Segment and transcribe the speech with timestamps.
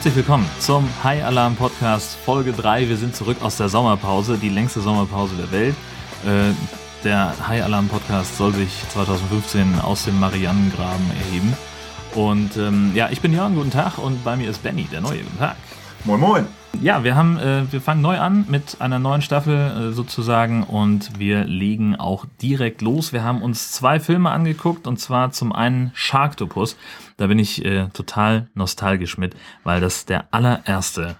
[0.00, 2.88] Herzlich willkommen zum High Alarm Podcast Folge 3.
[2.88, 5.74] Wir sind zurück aus der Sommerpause, die längste Sommerpause der Welt.
[6.24, 6.54] Äh,
[7.04, 11.54] der High Alarm Podcast soll sich 2015 aus dem Marianengraben erheben.
[12.14, 15.18] Und ähm, ja, ich bin Jörn, guten Tag und bei mir ist Benny, der Neue,
[15.18, 15.56] guten Tag.
[16.04, 16.46] Moin Moin.
[16.80, 21.18] Ja, wir haben, äh, wir fangen neu an mit einer neuen Staffel äh, sozusagen und
[21.18, 23.12] wir legen auch direkt los.
[23.12, 26.78] Wir haben uns zwei Filme angeguckt und zwar zum einen Sharktopus.
[27.18, 31.16] Da bin ich äh, total nostalgisch mit, weil das der allererste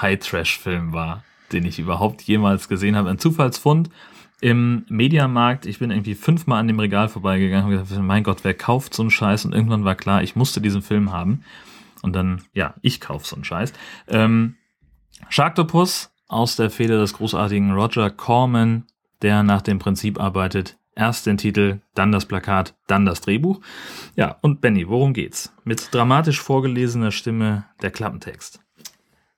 [0.00, 3.10] High-Trash-Film war, den ich überhaupt jemals gesehen habe.
[3.10, 3.90] Ein Zufallsfund
[4.40, 5.64] im Mediamarkt.
[5.64, 9.02] Ich bin irgendwie fünfmal an dem Regal vorbeigegangen und gedacht, mein Gott, wer kauft so
[9.02, 9.44] einen Scheiß?
[9.44, 11.44] Und irgendwann war klar, ich musste diesen Film haben.
[12.04, 13.72] Und dann, ja, ich kauf so einen Scheiß.
[14.08, 14.56] Ähm,
[15.30, 18.84] Sharktopus aus der Feder des großartigen Roger Corman,
[19.22, 23.62] der nach dem Prinzip arbeitet, erst den Titel, dann das Plakat, dann das Drehbuch.
[24.16, 25.54] Ja, und Benny, worum geht's?
[25.64, 28.60] Mit dramatisch vorgelesener Stimme der Klappentext.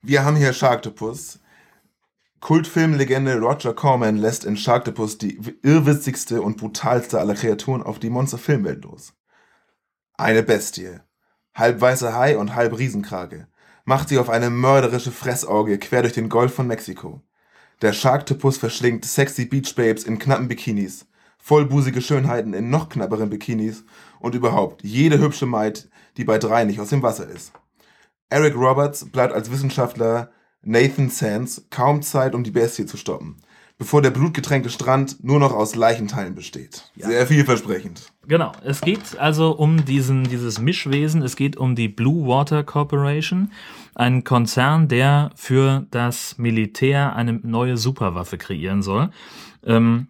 [0.02, 1.38] Wir haben hier Sharktopus.
[2.40, 8.82] Kultfilmlegende Roger Corman lässt in Sharktopus die irrwitzigste und brutalste aller Kreaturen auf die Monsterfilmwelt
[8.82, 9.14] los.
[10.14, 11.00] Eine Bestie.
[11.56, 13.46] Halb weißer Hai und halb Riesenkrage
[13.86, 17.22] macht sie auf eine mörderische Fressauge quer durch den Golf von Mexiko.
[17.80, 21.06] Der Sharktopus verschlingt sexy Beachbabes in knappen Bikinis,
[21.38, 23.84] vollbusige Schönheiten in noch knapperen Bikinis
[24.20, 27.52] und überhaupt jede hübsche Maid, die bei drei nicht aus dem Wasser ist.
[28.28, 33.40] Eric Roberts bleibt als Wissenschaftler Nathan Sands kaum Zeit, um die Bestie zu stoppen
[33.78, 36.90] bevor der blutgetränkte Strand nur noch aus Leichenteilen besteht.
[36.96, 37.08] Ja.
[37.08, 38.10] Sehr vielversprechend.
[38.26, 43.52] Genau, es geht also um diesen, dieses Mischwesen, es geht um die Blue Water Corporation,
[43.94, 49.10] ein Konzern, der für das Militär eine neue Superwaffe kreieren soll.
[49.64, 50.08] Ähm,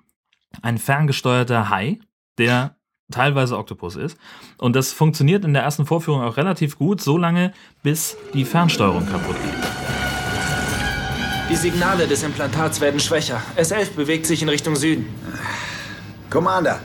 [0.63, 1.99] ein ferngesteuerter Hai,
[2.39, 2.77] der
[3.11, 4.19] teilweise Oktopus ist.
[4.59, 7.53] Und das funktioniert in der ersten Vorführung auch relativ gut, solange
[7.83, 9.86] bis die Fernsteuerung kaputt geht.
[11.49, 13.41] Die Signale des Implantats werden schwächer.
[13.57, 15.07] S11 bewegt sich in Richtung Süden.
[16.29, 16.81] Commander.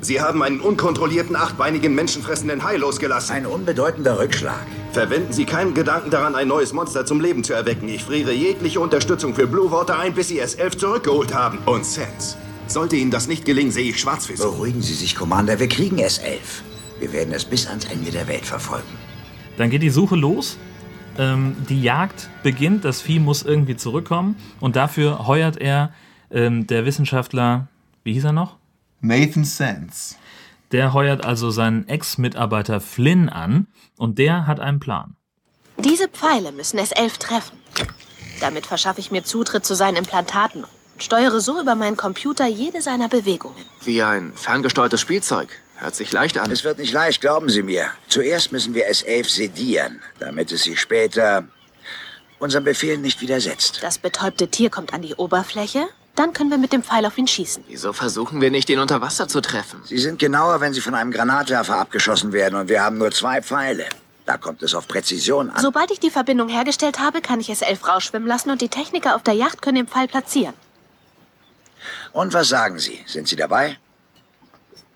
[0.00, 3.34] Sie haben einen unkontrollierten, achtbeinigen, menschenfressenden Hai losgelassen.
[3.34, 4.64] Ein unbedeutender Rückschlag.
[4.92, 7.88] Verwenden Sie keinen Gedanken daran, ein neues Monster zum Leben zu erwecken.
[7.88, 11.58] Ich friere jegliche Unterstützung für Blue Water ein, bis Sie S11 zurückgeholt haben.
[11.66, 12.36] Und Sans.
[12.68, 14.42] Sollte Ihnen das nicht gelingen, sehe ich schwarz für Sie.
[14.44, 15.58] Beruhigen Sie sich, Commander.
[15.58, 16.38] Wir kriegen S11.
[17.00, 18.96] Wir werden es bis ans Ende der Welt verfolgen.
[19.56, 20.56] Dann geht die Suche los
[21.18, 25.92] ähm, die Jagd beginnt, das Vieh muss irgendwie zurückkommen und dafür heuert er
[26.30, 27.68] ähm, der Wissenschaftler,
[28.04, 28.56] wie hieß er noch?
[29.00, 30.16] Nathan Sands.
[30.72, 35.16] Der heuert also seinen Ex-Mitarbeiter Flynn an und der hat einen Plan.
[35.78, 37.58] Diese Pfeile müssen es elf treffen.
[38.40, 42.82] Damit verschaffe ich mir Zutritt zu seinen Implantaten und steuere so über meinen Computer jede
[42.82, 43.56] seiner Bewegungen.
[43.84, 45.48] Wie ein ferngesteuertes Spielzeug.
[45.80, 46.50] Hört sich leicht an.
[46.50, 47.86] Es wird nicht leicht, glauben Sie mir.
[48.08, 51.44] Zuerst müssen wir S11 sedieren, damit es sich später
[52.40, 53.78] unserem Befehl nicht widersetzt.
[53.82, 55.86] Das betäubte Tier kommt an die Oberfläche,
[56.16, 57.62] dann können wir mit dem Pfeil auf ihn schießen.
[57.68, 59.80] Wieso versuchen wir nicht, ihn unter Wasser zu treffen?
[59.84, 63.40] Sie sind genauer, wenn Sie von einem Granatwerfer abgeschossen werden und wir haben nur zwei
[63.40, 63.86] Pfeile.
[64.26, 65.62] Da kommt es auf Präzision an.
[65.62, 69.22] Sobald ich die Verbindung hergestellt habe, kann ich S11 rausschwimmen lassen und die Techniker auf
[69.22, 70.54] der Yacht können den Pfeil platzieren.
[72.12, 73.00] Und was sagen Sie?
[73.06, 73.78] Sind Sie dabei?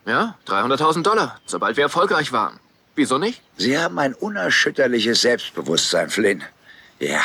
[0.06, 2.58] Ja, 300.000 Dollar, sobald wir erfolgreich waren.
[2.94, 3.40] Wieso nicht?
[3.56, 6.42] Sie haben ein unerschütterliches Selbstbewusstsein, Flynn.
[6.98, 7.20] Ja,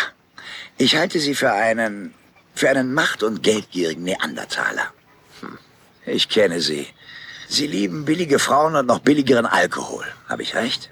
[0.77, 2.13] ich halte Sie für einen,
[2.55, 4.93] für einen macht- und geldgierigen Neandertaler.
[5.41, 5.57] Hm.
[6.05, 6.87] Ich kenne Sie.
[7.49, 10.05] Sie lieben billige Frauen und noch billigeren Alkohol.
[10.29, 10.89] Habe ich recht?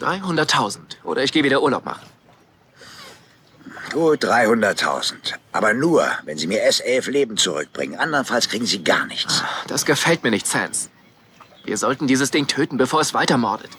[0.00, 0.78] 300.000.
[1.04, 2.06] Oder ich gehe wieder Urlaub machen.
[3.92, 5.34] Gut 300.000.
[5.52, 7.98] Aber nur, wenn Sie mir S11 Leben zurückbringen.
[7.98, 9.42] Andernfalls kriegen Sie gar nichts.
[9.42, 10.90] Ah, das gefällt mir nicht, Sans.
[11.64, 13.70] Wir sollten dieses Ding töten, bevor es weitermordet.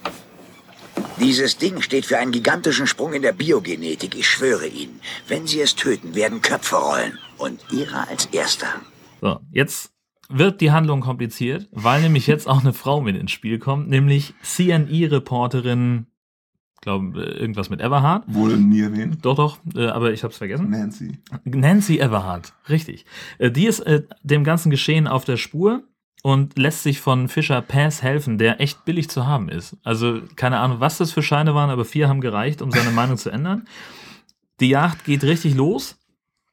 [1.20, 4.16] Dieses Ding steht für einen gigantischen Sprung in der Biogenetik.
[4.16, 7.18] Ich schwöre Ihnen, wenn Sie es töten, werden Köpfe rollen.
[7.38, 8.68] Und Ihrer als Erster.
[9.22, 9.92] So, jetzt
[10.30, 14.34] wird die Handlung kompliziert, weil nämlich jetzt auch eine Frau mit ins Spiel kommt, nämlich
[14.42, 16.08] CNI-Reporterin
[16.86, 18.24] glaube, irgendwas mit Everhard.
[18.28, 19.18] Wurde nie erwähnt.
[19.24, 20.70] Doch, doch, äh, aber ich habe es vergessen.
[20.70, 21.20] Nancy.
[21.44, 23.06] Nancy Everhard, richtig.
[23.40, 25.84] Äh, die ist äh, dem ganzen Geschehen auf der Spur
[26.24, 29.76] und lässt sich von Fischer Pass helfen, der echt billig zu haben ist.
[29.84, 33.18] Also keine Ahnung, was das für Scheine waren, aber vier haben gereicht, um seine Meinung
[33.18, 33.68] zu ändern.
[34.60, 35.98] Die Jagd geht richtig los.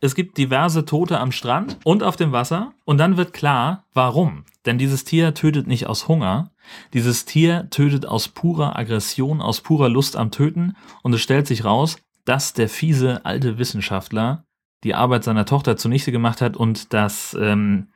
[0.04, 2.74] Es gibt diverse Tote am Strand und auf dem Wasser.
[2.84, 4.44] Und dann wird klar, warum.
[4.66, 6.50] Denn dieses Tier tötet nicht aus Hunger,
[6.92, 11.64] dieses Tier tötet aus purer Aggression, aus purer Lust am Töten und es stellt sich
[11.64, 14.44] raus, dass der fiese alte Wissenschaftler
[14.82, 17.88] die Arbeit seiner Tochter zunichte gemacht hat und das ähm,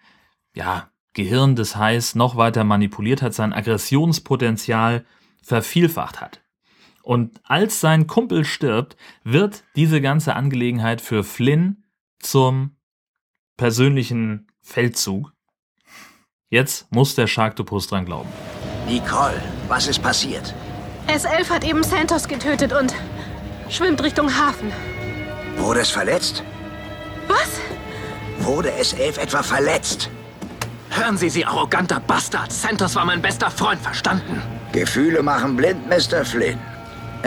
[0.55, 5.05] ja, Gehirn des Hais noch weiter manipuliert hat, sein Aggressionspotenzial
[5.43, 6.41] vervielfacht hat.
[7.03, 11.82] Und als sein Kumpel stirbt, wird diese ganze Angelegenheit für Flynn
[12.21, 12.77] zum
[13.57, 15.33] persönlichen Feldzug.
[16.49, 18.29] Jetzt muss der Sharktopus dran glauben.
[18.87, 20.55] Nicole, was ist passiert?
[21.09, 22.95] S11 hat eben Santos getötet und
[23.69, 24.73] schwimmt Richtung Hafen.
[25.57, 26.43] Wurde es verletzt?
[27.29, 27.61] Was?
[28.47, 30.11] Wurde S11 etwa verletzt?
[30.91, 32.53] Hören Sie, Sie arroganter Bastard.
[32.53, 34.41] Santos war mein bester Freund, verstanden?
[34.73, 36.25] Gefühle machen blind, Mr.
[36.25, 36.59] Flynn.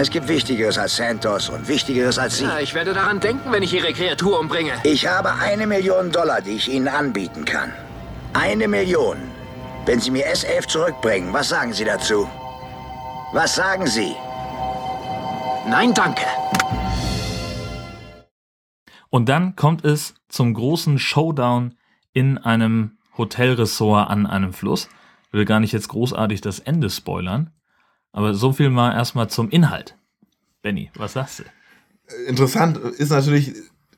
[0.02, 2.46] Es gibt Wichtigeres als Santos und Wichtigeres als Sie.
[2.46, 4.72] Ja, ich werde daran denken, wenn ich Ihre Kreatur umbringe.
[4.86, 7.74] Ich habe eine Million Dollar, die ich Ihnen anbieten kann.
[8.32, 9.18] Eine Million.
[9.86, 12.30] Wenn Sie mir S11 zurückbringen, was sagen Sie dazu?
[13.34, 14.16] Was sagen Sie?
[15.68, 16.24] Nein, danke.
[19.10, 21.76] Und dann kommt es zum großen Showdown
[22.14, 24.88] in einem Hotelressort an einem Fluss.
[25.28, 27.52] Ich will gar nicht jetzt großartig das Ende spoilern,
[28.12, 29.98] aber so viel mal erstmal zum Inhalt.
[30.62, 31.44] Benny, was sagst du?
[32.28, 33.54] Interessant ist natürlich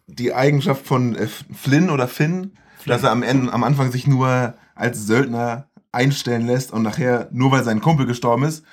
[0.08, 2.54] die Eigenschaft von äh, Flynn oder Finn,
[2.86, 7.52] dass er am, Ende, am Anfang sich nur als Söldner einstellen lässt und nachher, nur
[7.52, 8.66] weil sein Kumpel gestorben ist,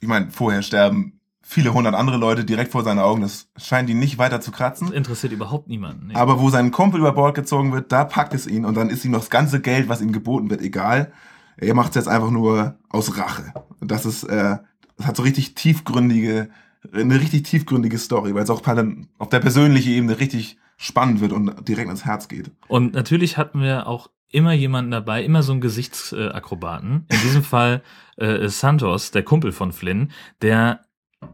[0.00, 3.98] ich meine, vorher sterben viele hundert andere Leute direkt vor seinen Augen, das scheint ihn
[3.98, 4.88] nicht weiter zu kratzen.
[4.88, 6.08] Das interessiert überhaupt niemanden.
[6.08, 6.14] Nee.
[6.14, 9.04] Aber wo sein Kumpel über Bord gezogen wird, da packt es ihn und dann ist
[9.04, 11.12] ihm noch das ganze Geld, was ihm geboten wird, egal.
[11.56, 13.52] Er macht es jetzt einfach nur aus Rache.
[13.80, 14.58] Und das ist, äh,
[15.06, 16.50] hat so richtig tiefgründige,
[16.92, 18.62] eine richtig tiefgründige Story, weil es auch
[19.18, 22.50] auf der persönlichen Ebene richtig spannend wird und direkt ins Herz geht.
[22.68, 27.06] Und natürlich hatten wir auch immer jemanden dabei, immer so einen Gesichtsakrobaten.
[27.08, 27.82] In diesem Fall
[28.16, 30.10] äh, Santos, der Kumpel von Flynn,
[30.40, 30.80] der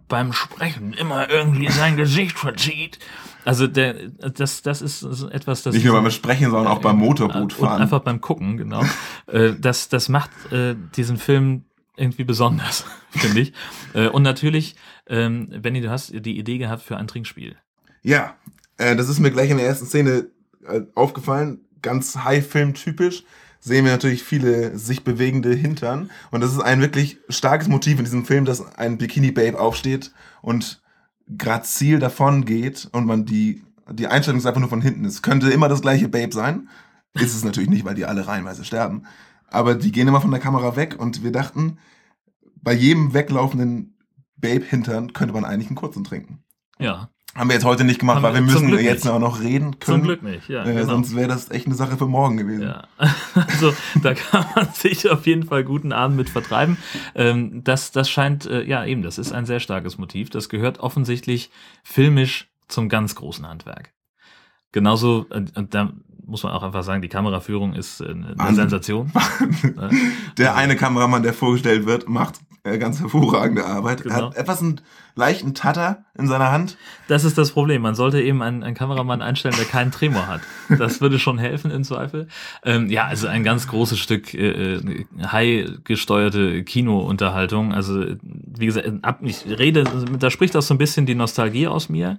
[0.08, 2.98] beim Sprechen immer irgendwie sein Gesicht verzieht.
[3.44, 7.80] Also der, das, das ist etwas, das nicht nur beim Sprechen, sondern auch beim Motorbootfahren.
[7.80, 8.82] Einfach beim Gucken, genau.
[9.26, 11.64] Äh, das, das macht äh, diesen Film
[11.98, 13.52] irgendwie besonders, finde ich.
[13.94, 17.56] Äh, und natürlich, ähm, Benny, du hast die Idee gehabt für ein Trinkspiel.
[18.02, 18.36] Ja,
[18.78, 20.28] äh, das ist mir gleich in der ersten Szene
[20.66, 21.60] äh, aufgefallen.
[21.82, 23.24] Ganz High-Film-typisch
[23.60, 26.10] sehen wir natürlich viele sich bewegende Hintern.
[26.30, 30.12] Und das ist ein wirklich starkes Motiv in diesem Film, dass ein Bikini-Babe aufsteht
[30.42, 30.80] und
[31.36, 35.04] grazil davon geht und man die, die Einstellung ist einfach nur von hinten.
[35.04, 36.68] Es könnte immer das gleiche Babe sein.
[37.14, 39.04] Ist es natürlich nicht, weil die alle reihenweise sterben.
[39.50, 41.78] Aber die gehen immer von der Kamera weg und wir dachten,
[42.56, 43.96] bei jedem weglaufenden
[44.36, 46.44] Babe-Hintern könnte man eigentlich einen kurzen trinken.
[46.78, 47.10] Ja.
[47.34, 49.12] Haben wir jetzt heute nicht gemacht, Haben weil wir müssen Glück jetzt nicht.
[49.12, 49.98] auch noch reden können.
[49.98, 50.64] Zum Glück nicht, ja.
[50.64, 50.86] Äh, genau.
[50.86, 52.62] Sonst wäre das echt eine Sache für morgen gewesen.
[52.62, 52.88] Ja,
[53.34, 53.72] also
[54.02, 56.78] da kann man sich auf jeden Fall guten Abend mit vertreiben.
[57.14, 60.30] Ähm, das, das scheint, äh, ja eben, das ist ein sehr starkes Motiv.
[60.30, 61.50] Das gehört offensichtlich
[61.84, 63.92] filmisch zum ganz großen Handwerk.
[64.72, 65.92] Genauso, äh, und da
[66.28, 68.56] muss man auch einfach sagen, die Kameraführung ist äh, eine Wahnsinn.
[68.56, 69.10] Sensation.
[70.38, 74.00] Der eine Kameramann, der vorgestellt wird, macht äh, ganz hervorragende Arbeit.
[74.02, 74.26] Er Genau.
[74.30, 74.80] hat etwas einen
[75.18, 76.78] leichten Tatter in seiner Hand.
[77.08, 77.82] Das ist das Problem.
[77.82, 80.40] Man sollte eben einen, einen Kameramann einstellen, der keinen Tremor hat.
[80.78, 82.28] Das würde schon helfen im Zweifel.
[82.64, 87.74] Ähm, ja, also ein ganz großes Stück äh, äh, high gesteuerte Kinounterhaltung.
[87.74, 89.84] Also wie gesagt, ab, ich rede,
[90.18, 92.18] da spricht auch so ein bisschen die Nostalgie aus mir,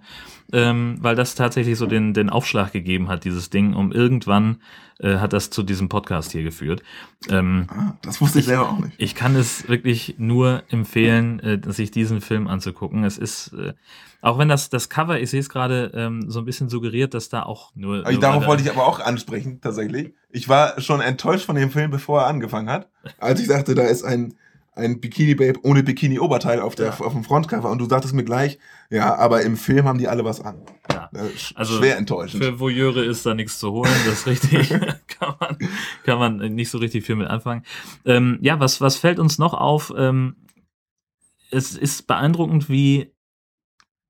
[0.52, 3.74] ähm, weil das tatsächlich so den, den Aufschlag gegeben hat, dieses Ding.
[3.74, 4.58] Um irgendwann
[5.00, 6.84] äh, hat das zu diesem Podcast hier geführt.
[7.30, 8.94] Ähm, Ah, das wusste ich selber auch nicht.
[8.98, 12.89] ich kann es wirklich nur empfehlen, äh, sich diesen Film anzugucken.
[13.04, 13.74] Es ist, äh,
[14.22, 17.30] auch wenn das, das Cover, ich sehe es gerade, ähm, so ein bisschen suggeriert, dass
[17.30, 18.00] da auch nur.
[18.00, 20.14] Aber nur Darauf wollte ich aber auch ansprechen, tatsächlich.
[20.32, 22.90] Ich war schon enttäuscht von dem Film, bevor er angefangen hat.
[23.20, 24.34] Als ich dachte, da ist ein,
[24.76, 27.00] ein Bikini-Babe ohne Bikini-Oberteil auf, der, Ja.
[27.00, 30.24] auf dem Frontcover und du sagtest mir gleich, ja, aber im Film haben die alle
[30.26, 30.62] was an.
[30.92, 31.10] Ja.
[31.14, 32.44] Äh, Also schwer enttäuschend.
[32.44, 34.70] Für Voyeure ist da nichts zu holen, das ist richtig.
[35.08, 35.58] kann, man,
[36.06, 37.64] kann man nicht so richtig viel mit anfangen.
[38.06, 39.94] Ähm, ja, was, was fällt uns noch auf?
[39.98, 40.36] Ähm,
[41.52, 43.12] es ist beeindruckend, wie,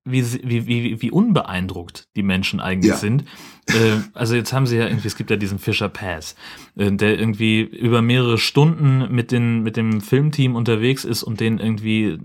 [0.04, 2.96] wie, wie, wie, wie unbeeindruckt die Menschen eigentlich Ja.
[2.96, 3.24] sind.
[3.68, 6.36] Äh, also jetzt haben sie ja irgendwie, es gibt ja diesen Fisher Pass,
[6.76, 11.58] äh, der irgendwie über mehrere Stunden mit, den, mit dem Filmteam unterwegs ist und denen
[11.58, 12.18] irgendwie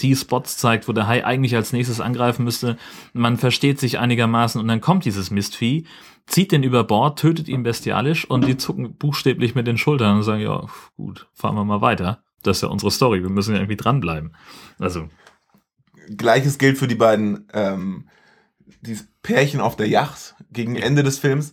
[0.00, 2.76] die Spots zeigt, wo der Hai eigentlich als nächstes angreifen müsste.
[3.12, 5.86] Man versteht sich einigermaßen und dann kommt dieses Mistvieh,
[6.26, 10.22] zieht den über Bord, tötet ihn bestialisch und die zucken buchstäblich mit den Schultern und
[10.22, 12.22] sagen, ja, gut, fahren wir mal weiter.
[12.42, 14.34] Das ist ja unsere Story, wir müssen ja irgendwie dranbleiben.
[14.78, 15.08] Also,
[16.16, 18.08] Gleiches gilt für die beiden ähm,
[18.80, 21.52] dieses Pärchen auf der Yacht gegen Ende des Films.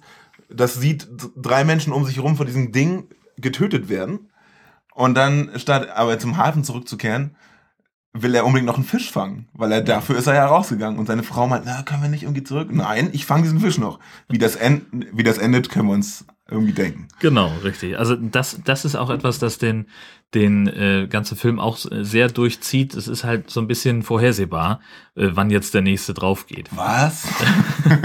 [0.49, 4.29] Das sieht drei Menschen um sich herum vor diesem Ding getötet werden.
[4.93, 7.35] Und dann, statt aber zum Hafen zurückzukehren,
[8.13, 10.97] will er unbedingt noch einen Fisch fangen, weil er dafür ist er ja rausgegangen.
[10.97, 12.69] Und seine Frau meint, na, können wir nicht irgendwie zurück?
[12.71, 13.99] Nein, ich fange diesen Fisch noch.
[14.27, 17.07] Wie das, end, wie das endet, können wir uns irgendwie denken.
[17.19, 17.97] Genau, richtig.
[17.97, 19.87] Also das, das ist auch etwas, das den,
[20.33, 22.95] den äh, ganzen Film auch sehr durchzieht.
[22.95, 24.79] Es ist halt so ein bisschen vorhersehbar,
[25.15, 26.69] äh, wann jetzt der nächste drauf geht.
[26.75, 27.27] Was?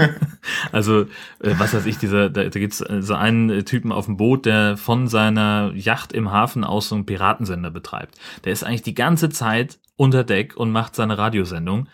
[0.71, 4.05] also, äh, was weiß ich, dieser, da, da gibt es äh, so einen Typen auf
[4.05, 8.15] dem Boot, der von seiner Yacht im Hafen aus so einen Piratensender betreibt.
[8.43, 11.87] Der ist eigentlich die ganze Zeit unter Deck und macht seine Radiosendung.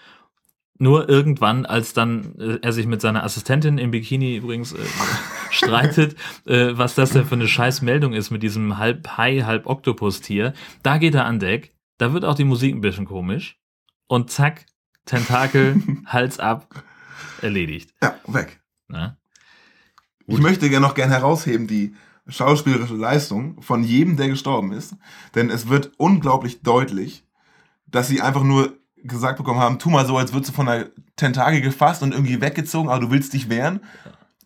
[0.81, 4.77] Nur irgendwann, als dann äh, er sich mit seiner Assistentin im Bikini übrigens äh,
[5.51, 9.67] streitet, äh, was das denn für eine scheiß Meldung ist mit diesem halb Hai, halb
[9.67, 13.59] Oktopus-Tier, da geht er an Deck, da wird auch die Musik ein bisschen komisch
[14.07, 14.65] und zack,
[15.05, 16.69] Tentakel, Hals ab,
[17.41, 17.93] erledigt.
[18.01, 18.61] Ja, weg.
[18.87, 19.17] Na?
[20.27, 21.93] Ich möchte gerne noch gern herausheben die
[22.27, 24.95] schauspielerische Leistung von jedem, der gestorben ist,
[25.35, 27.25] denn es wird unglaublich deutlich,
[27.87, 30.85] dass sie einfach nur gesagt bekommen haben, tu mal so, als würdest du von einer
[31.15, 33.79] Tentakel gefasst und irgendwie weggezogen, aber du willst dich wehren.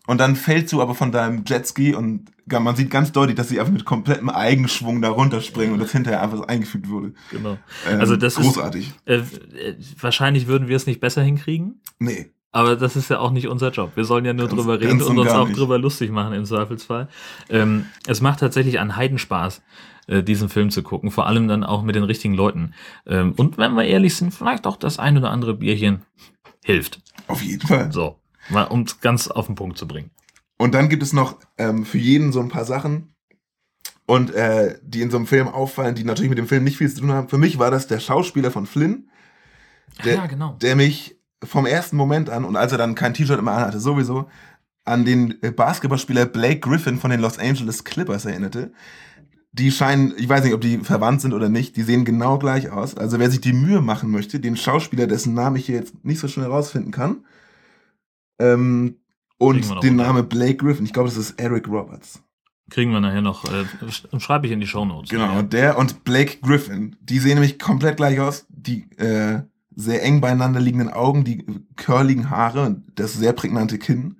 [0.06, 3.58] Und dann fällst du aber von deinem Jetski und man sieht ganz deutlich, dass sie
[3.58, 7.14] einfach mit komplettem Eigenschwung da runterspringen und das hinterher einfach so eingefügt wurde.
[7.30, 7.56] Genau.
[7.88, 8.92] Ähm, Also das großartig.
[9.06, 11.80] ist äh, äh, wahrscheinlich würden wir es nicht besser hinkriegen.
[11.98, 12.30] Nee.
[12.54, 13.96] Aber das ist ja auch nicht unser Job.
[13.96, 15.58] Wir sollen ja nur Ganz- drüber reden und und uns auch nicht.
[15.58, 17.08] drüber lustig machen im Zweifelsfall.
[17.50, 19.60] Ähm, es macht tatsächlich einen Heidenspaß,
[20.06, 22.72] äh, diesen Film zu gucken, vor allem dann auch mit den richtigen Leuten.
[23.06, 26.02] Ähm, und wenn wir ehrlich sind, vielleicht auch das ein oder andere Bierchen
[26.64, 27.00] hilft.
[27.26, 27.90] Auf jeden Fall.
[27.90, 28.20] So,
[28.50, 30.10] mal um es ganz auf den Punkt zu bringen.
[30.56, 33.16] Und dann gibt es noch ähm, für jeden so ein paar Sachen
[34.06, 36.88] und äh, die in so einem Film auffallen, die natürlich mit dem Film nicht viel
[36.88, 37.28] zu tun haben.
[37.28, 39.10] Für mich war das der Schauspieler von Flynn,
[40.04, 40.56] der, ja, genau.
[40.62, 44.28] der mich vom ersten Moment an und als er dann kein T-Shirt mehr anhatte, sowieso
[44.84, 48.72] an den äh, Basketballspieler Blake Griffin von den Los Angeles Clippers erinnerte.
[49.52, 52.70] Die scheinen, ich weiß nicht, ob die verwandt sind oder nicht, die sehen genau gleich
[52.70, 52.96] aus.
[52.96, 56.18] Also wer sich die Mühe machen möchte, den Schauspieler, dessen Namen ich hier jetzt nicht
[56.18, 57.24] so schnell rausfinden kann,
[58.38, 58.96] ähm,
[59.38, 60.04] und den unter.
[60.04, 62.22] Name Blake Griffin, ich glaube, das ist Eric Roberts.
[62.70, 65.10] Kriegen wir nachher noch, äh, sch- schreibe ich in die Shownotes.
[65.10, 68.46] Genau, der und Blake Griffin, die sehen nämlich komplett gleich aus.
[68.48, 69.42] Die äh,
[69.76, 71.44] sehr eng beieinander liegenden Augen, die
[71.76, 74.16] curligen Haare und das sehr prägnante Kinn.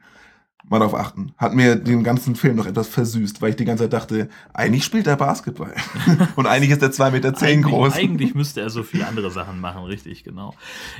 [0.66, 1.34] Mal darauf achten.
[1.36, 4.84] Hat mir den ganzen Film noch etwas versüßt, weil ich die ganze Zeit dachte, eigentlich
[4.84, 5.74] spielt er Basketball.
[6.36, 7.94] und eigentlich ist er zwei Meter zehn groß.
[7.94, 10.54] Eigentlich müsste er so viele andere Sachen machen, richtig, genau.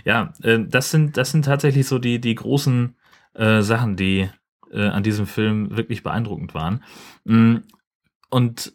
[0.05, 2.95] Ja, äh, das sind, das sind tatsächlich so die, die großen
[3.33, 4.29] äh, Sachen, die
[4.71, 6.83] äh, an diesem Film wirklich beeindruckend waren.
[7.25, 7.57] Mm,
[8.29, 8.75] Und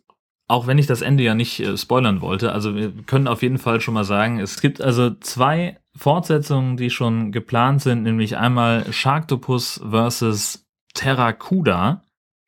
[0.50, 3.60] auch wenn ich das Ende ja nicht äh, spoilern wollte, also wir können auf jeden
[3.60, 8.92] Fall schon mal sagen, es gibt also zwei Fortsetzungen, die schon geplant sind, nämlich einmal
[8.92, 12.04] Sharktopus versus Terracuda,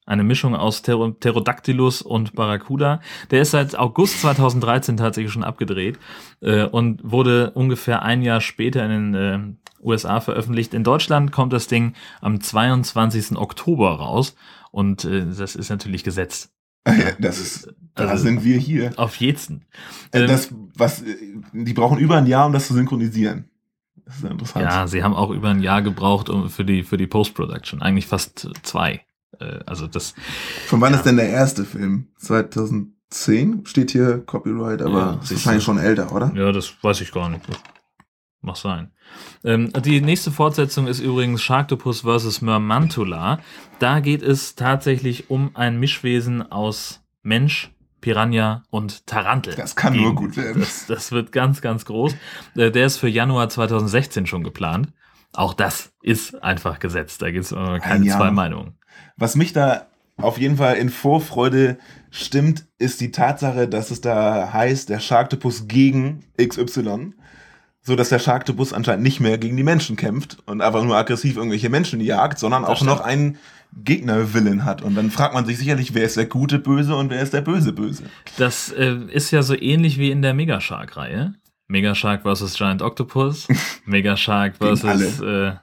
[0.08, 3.02] eine Mischung aus Pter Pterodactylus und Barracuda.
[3.30, 6.00] Der ist seit August 2013 tatsächlich schon abgedreht
[6.42, 9.40] äh, und wurde ungefähr ein Jahr später in den äh,
[9.86, 10.74] USA veröffentlicht.
[10.74, 13.38] In Deutschland kommt das Ding am 22.
[13.38, 14.36] Oktober raus
[14.72, 16.52] und äh, das ist natürlich gesetzt.
[17.20, 18.92] Das ist, da Also- sind wir hier.
[18.98, 19.66] Auf jeden.
[20.12, 21.16] Äh, Ähm, das, was, äh,
[21.54, 23.46] die brauchen über ein Jahr, um das zu synchronisieren.
[24.06, 24.66] Das ist ja interessant.
[24.66, 27.82] Ja, sie haben auch über ein Jahr gebraucht um, für die, für die Post-Production.
[27.82, 29.02] Eigentlich fast zwei.
[29.40, 30.14] Äh, also das,
[30.68, 30.98] Von wann Ja.
[31.00, 32.08] ist denn der erste Film?
[32.18, 36.32] 2010 steht hier Copyright, aber Ja, ist wahrscheinlich schon älter, oder?
[36.36, 37.42] ja, das weiß ich gar nicht.
[38.42, 38.92] Mag sein.
[39.44, 42.42] Ähm, die nächste Fortsetzung ist übrigens Sharktopus vs.
[42.42, 43.40] Mermantula.
[43.78, 47.72] Da geht es tatsächlich um ein Mischwesen aus Mensch,
[48.02, 49.54] Piranha und Tarantel.
[49.56, 50.62] Das kann nur gut werden.
[50.62, 52.16] Das, das wird ganz, ganz groß.
[52.56, 54.92] Äh, Der ist für Januar 2016 schon geplant.
[55.34, 57.22] Auch das ist einfach gesetzt.
[57.22, 58.74] Da gibt es keine zwei Meinungen.
[59.18, 61.78] Was mich da auf jeden Fall in Vorfreude
[62.10, 67.14] stimmt, ist die Tatsache, dass es da heißt, der Sharktopus gegen XY.
[67.84, 71.38] So dass der Sharktopus anscheinend nicht mehr gegen die Menschen kämpft und einfach nur aggressiv
[71.38, 73.38] irgendwelche Menschen jagt, sondern auch noch einen
[73.74, 74.82] Gegnerwillen hat.
[74.82, 77.42] Und dann fragt man sich sicherlich, wer ist der gute Böse und wer ist der
[77.42, 78.04] böse Böse.
[78.38, 81.34] Das äh, ist ja so ähnlich wie in der Megashark-Reihe.
[81.68, 82.56] Megashark vs.
[82.56, 83.48] Giant Octopus,
[83.86, 85.22] Megashark vs.
[85.22, 85.54] Äh,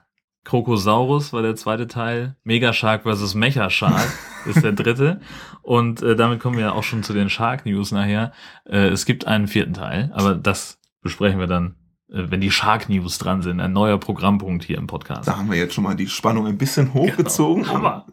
[0.43, 3.35] Krokosaurus war der zweite Teil, Megashark vs.
[3.35, 4.11] Mechashark
[4.45, 5.21] ist der dritte.
[5.61, 8.31] Und äh, damit kommen wir ja auch schon zu den Shark News nachher.
[8.65, 11.75] Äh, es gibt einen vierten Teil, aber das besprechen wir dann,
[12.09, 13.59] wenn die Shark News dran sind.
[13.59, 15.27] Ein neuer Programmpunkt hier im Podcast.
[15.27, 17.63] Da haben wir jetzt schon mal die Spannung ein bisschen hochgezogen.
[17.63, 17.75] Genau.
[17.75, 18.05] Hammer.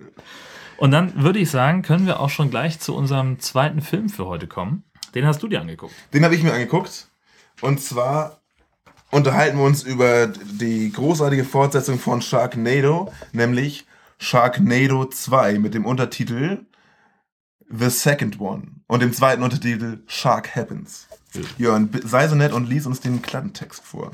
[0.76, 4.26] Und dann würde ich sagen, können wir auch schon gleich zu unserem zweiten Film für
[4.26, 4.84] heute kommen.
[5.14, 5.94] Den hast du dir angeguckt.
[6.12, 7.08] Den habe ich mir angeguckt.
[7.62, 8.42] Und zwar
[9.10, 13.86] unterhalten wir uns über die großartige Fortsetzung von Sharknado, nämlich
[14.18, 16.66] Sharknado 2 mit dem Untertitel
[17.70, 21.08] The Second One und dem zweiten Untertitel Shark Happens.
[21.58, 24.12] Jörn, sei so nett und lies uns den Klappentext vor.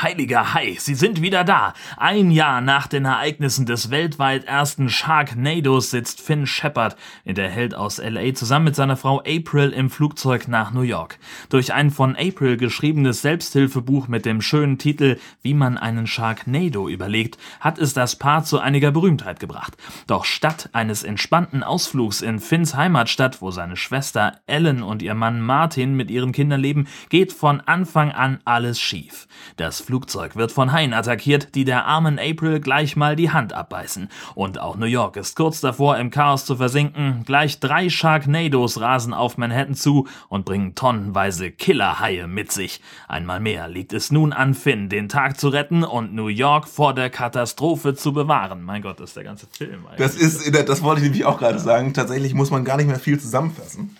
[0.00, 1.74] Heiliger Hai, Sie sind wieder da.
[1.96, 7.98] Ein Jahr nach den Ereignissen des weltweit ersten Sharknados sitzt Finn Shepard, der Held aus
[7.98, 11.18] LA, zusammen mit seiner Frau April im Flugzeug nach New York.
[11.48, 17.36] Durch ein von April geschriebenes Selbsthilfebuch mit dem schönen Titel Wie man einen Sharknado überlegt,
[17.58, 19.76] hat es das Paar zu einiger Berühmtheit gebracht.
[20.06, 25.40] Doch statt eines entspannten Ausflugs in Finns Heimatstadt, wo seine Schwester Ellen und ihr Mann
[25.40, 29.26] Martin mit ihren Kindern leben, geht von Anfang an alles schief.
[29.56, 34.10] Das Flugzeug wird von Haien attackiert, die der armen April gleich mal die Hand abbeißen.
[34.34, 37.22] Und auch New York ist kurz davor, im Chaos zu versinken.
[37.24, 42.82] Gleich drei Sharknados rasen auf Manhattan zu und bringen tonnenweise Killerhaie mit sich.
[43.08, 46.92] Einmal mehr liegt es nun an Finn, den Tag zu retten und New York vor
[46.92, 48.62] der Katastrophe zu bewahren.
[48.64, 50.06] Mein Gott, das ist der ganze Film eigentlich.
[50.06, 51.94] Das ist, das wollte ich nämlich auch gerade sagen.
[51.94, 53.96] Tatsächlich muss man gar nicht mehr viel zusammenfassen.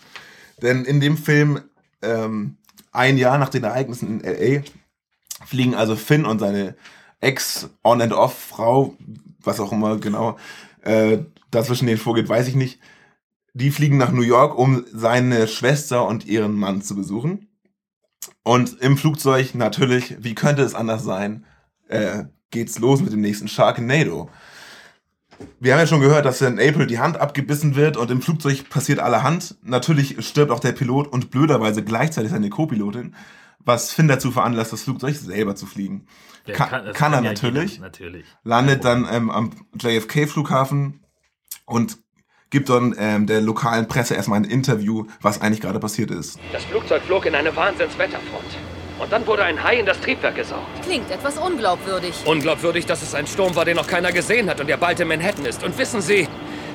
[0.60, 1.62] Denn in dem Film,
[2.02, 2.58] ähm,
[2.92, 4.62] ein Jahr nach den Ereignissen in L.A.,
[5.46, 6.76] fliegen also Finn und seine
[7.20, 8.96] Ex-On- and Off-Frau,
[9.42, 10.36] was auch immer genau
[10.82, 11.18] äh,
[11.50, 12.80] dazwischen denen vorgeht, weiß ich nicht.
[13.54, 17.48] Die fliegen nach New York, um seine Schwester und ihren Mann zu besuchen.
[18.42, 21.44] Und im Flugzeug natürlich, wie könnte es anders sein,
[21.88, 24.30] äh, geht's los mit dem nächsten Sharknado.
[25.60, 28.68] Wir haben ja schon gehört, dass in April die Hand abgebissen wird und im Flugzeug
[28.68, 29.56] passiert allerhand.
[29.62, 33.14] Natürlich stirbt auch der Pilot und blöderweise gleichzeitig seine Co-Pilotin
[33.58, 36.06] was Finn dazu veranlasst, das Flugzeug selber zu fliegen.
[36.46, 37.72] Der Kann, kann, kann er ja natürlich.
[37.72, 38.26] jeder, natürlich.
[38.42, 41.04] Landet dann ähm, am JFK-Flughafen
[41.66, 41.98] und
[42.50, 46.38] gibt dann ähm, der lokalen Presse erstmal ein Interview, was eigentlich gerade passiert ist.
[46.52, 48.56] Das Flugzeug flog in eine Wahnsinnswetterfront.
[48.98, 50.66] Und dann wurde ein Hai in das Triebwerk gesaugt.
[50.82, 52.14] Klingt etwas unglaubwürdig.
[52.24, 55.06] Unglaubwürdig, dass es ein Sturm war, den noch keiner gesehen hat und der bald in
[55.06, 55.62] Manhattan ist.
[55.62, 56.26] Und wissen Sie,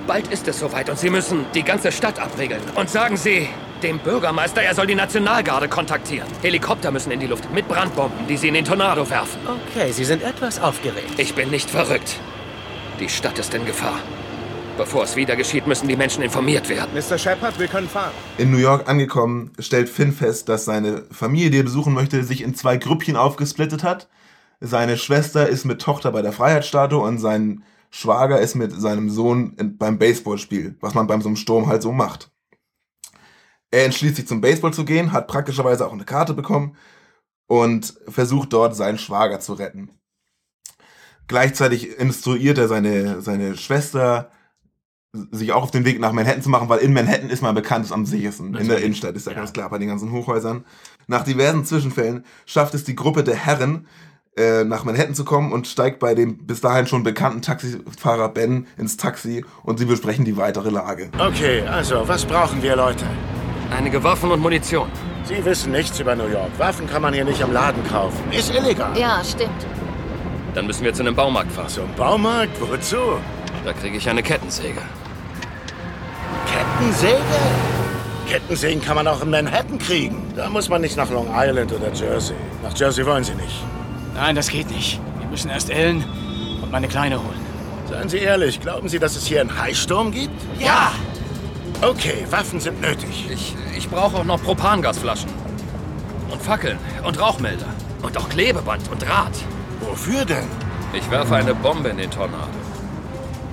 [0.07, 2.61] bald ist es soweit und Sie müssen die ganze Stadt abriegeln.
[2.75, 3.47] Und sagen Sie
[3.81, 6.27] dem Bürgermeister, er soll die Nationalgarde kontaktieren.
[6.41, 9.39] Helikopter müssen in die Luft mit Brandbomben, die Sie in den Tornado werfen.
[9.45, 11.17] Okay, Sie sind etwas aufgeregt.
[11.17, 12.19] Ich bin nicht verrückt.
[12.99, 13.99] Die Stadt ist in Gefahr.
[14.77, 16.89] Bevor es wieder geschieht, müssen die Menschen informiert werden.
[16.95, 17.17] Mr.
[17.17, 18.11] Shepard, wir können fahren.
[18.39, 22.41] In New York angekommen, stellt Finn fest, dass seine Familie, die er besuchen möchte, sich
[22.41, 24.07] in zwei Grüppchen aufgesplittet hat.
[24.61, 27.63] Seine Schwester ist mit Tochter bei der Freiheitsstatue und sein
[27.95, 31.91] Schwager ist mit seinem Sohn beim Baseballspiel, was man beim so einem Sturm halt so
[31.91, 32.31] macht.
[33.69, 36.75] Er entschließt sich zum Baseball zu gehen, hat praktischerweise auch eine Karte bekommen
[37.47, 39.91] und versucht dort seinen Schwager zu retten.
[41.27, 44.31] Gleichzeitig instruiert er seine, seine Schwester,
[45.29, 47.85] sich auch auf den Weg nach Manhattan zu machen, weil in Manhattan ist man bekannt,
[47.85, 48.47] ist am sichersten.
[48.47, 48.85] In der Natürlich.
[48.85, 49.37] Innenstadt ist ja, Ja.
[49.37, 50.65] ganz klar, bei den ganzen Hochhäusern.
[51.05, 53.85] Nach diversen Zwischenfällen schafft es die Gruppe der Herren,
[54.35, 58.67] äh, nach Manhattan zu kommen und steigt bei dem bis dahin schon bekannten Taxifahrer Ben
[58.77, 61.09] ins Taxi und sie besprechen die weitere Lage.
[61.19, 63.05] Okay, also, was brauchen wir, Leute?
[63.77, 64.89] Einige Waffen und Munition.
[65.25, 66.49] Sie wissen nichts über New York.
[66.57, 68.19] Waffen kann man hier nicht am Laden kaufen.
[68.31, 68.97] Ist illegal.
[68.97, 69.65] Ja, stimmt.
[70.53, 71.69] Dann müssen wir zu einem Baumarkt fahren.
[71.69, 72.59] Zum Baumarkt?
[72.59, 73.19] Wozu?
[73.63, 74.81] Da kriege ich eine Kettensäge.
[76.45, 77.17] Kettensäge?
[78.27, 80.33] Kettensägen kann man auch in Manhattan kriegen.
[80.35, 82.35] Da muss man nicht nach Long Island oder Jersey.
[82.61, 83.63] Nach Jersey wollen Sie nicht.
[84.13, 84.99] Nein, das geht nicht.
[85.19, 86.03] Wir müssen erst Ellen
[86.61, 87.41] und meine Kleine holen.
[87.89, 90.33] Seien Sie ehrlich, glauben Sie, dass es hier einen Haisturm gibt?
[90.59, 90.91] Ja!
[91.81, 93.27] Okay, Waffen sind nötig.
[93.29, 95.29] Ich, ich brauche auch noch Propangasflaschen.
[96.29, 97.65] Und Fackeln und Rauchmelder.
[98.01, 99.33] Und auch Klebeband und Draht.
[99.81, 100.47] Wofür denn?
[100.93, 102.47] Ich werfe eine Bombe in den Tornado.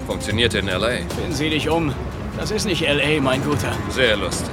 [0.06, 0.98] Funktioniert in L.A.
[1.14, 1.92] Finden Sie dich um.
[2.36, 3.72] Das ist nicht L.A., mein Guter.
[3.88, 4.50] Sehr lustig.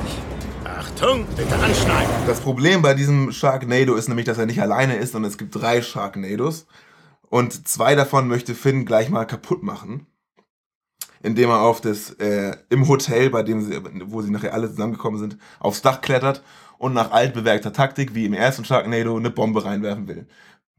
[0.87, 2.15] Achtung, bitte anschneiden.
[2.25, 5.53] Das Problem bei diesem Sharknado ist nämlich, dass er nicht alleine ist, sondern es gibt
[5.53, 6.65] drei Sharknados.
[7.29, 10.07] Und zwei davon möchte Finn gleich mal kaputt machen.
[11.21, 15.19] Indem er auf das, äh, im Hotel, bei dem sie, wo sie nachher alle zusammengekommen
[15.19, 16.41] sind, aufs Dach klettert
[16.77, 20.25] und nach altbewährter Taktik, wie im ersten Sharknado, eine Bombe reinwerfen will.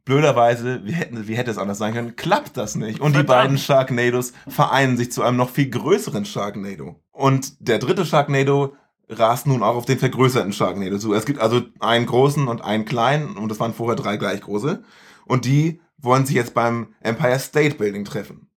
[0.07, 3.01] Blöderweise, wie, hätten, wie hätte es anders sein können, klappt das nicht.
[3.01, 6.97] Und die beiden Sharknados vereinen sich zu einem noch viel größeren Sharknado.
[7.12, 8.75] Und der dritte Sharknado
[9.09, 11.14] rast nun auch auf den vergrößerten Sharknado zu.
[11.14, 14.83] Es gibt also einen großen und einen kleinen und es waren vorher drei gleich große.
[15.25, 18.49] Und die wollen sich jetzt beim Empire State Building treffen.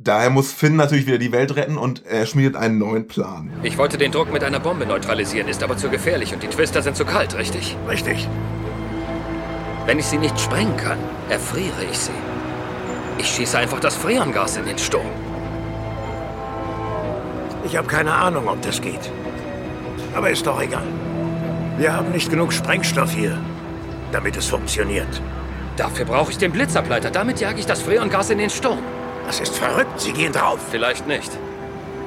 [0.00, 3.50] Daher muss Finn natürlich wieder die Welt retten und er schmiedet einen neuen Plan.
[3.64, 6.82] Ich wollte den Druck mit einer Bombe neutralisieren, ist aber zu gefährlich und die Twister
[6.82, 7.76] sind zu kalt, richtig?
[7.88, 8.28] Richtig.
[9.86, 12.12] Wenn ich sie nicht sprengen kann, erfriere ich sie.
[13.18, 15.10] Ich schieße einfach das Freongas in den Sturm.
[17.64, 19.10] Ich habe keine Ahnung, ob das geht.
[20.14, 20.86] Aber ist doch egal.
[21.76, 23.38] Wir haben nicht genug Sprengstoff hier,
[24.12, 25.22] damit es funktioniert.
[25.76, 27.10] Dafür brauche ich den Blitzableiter.
[27.10, 28.78] Damit jage ich das Freongas in den Sturm.
[29.26, 30.00] Das ist verrückt.
[30.00, 30.58] Sie gehen drauf.
[30.70, 31.30] Vielleicht nicht.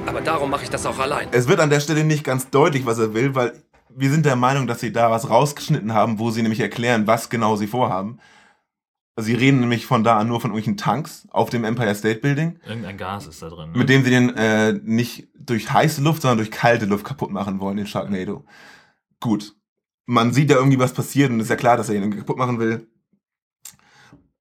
[0.06, 1.28] Aber darum mache ich das auch allein.
[1.30, 3.52] Es wird an der Stelle nicht ganz deutlich, was er will, weil
[3.88, 7.30] wir sind der Meinung, dass sie da was rausgeschnitten haben, wo sie nämlich erklären, was
[7.30, 8.18] genau sie vorhaben.
[9.16, 12.58] Sie reden nämlich von da an nur von irgendwelchen Tanks auf dem Empire State Building,
[12.66, 13.72] Irgendein Gas ist da drin.
[13.72, 13.78] Ne?
[13.78, 17.60] mit dem sie den äh, nicht durch heiße Luft, sondern durch kalte Luft kaputt machen
[17.60, 18.44] wollen, den Sharknado.
[19.20, 19.54] Gut.
[20.06, 22.38] Man sieht da irgendwie was passiert und ist ja klar, dass er ihn irgendwie kaputt
[22.38, 22.88] machen will.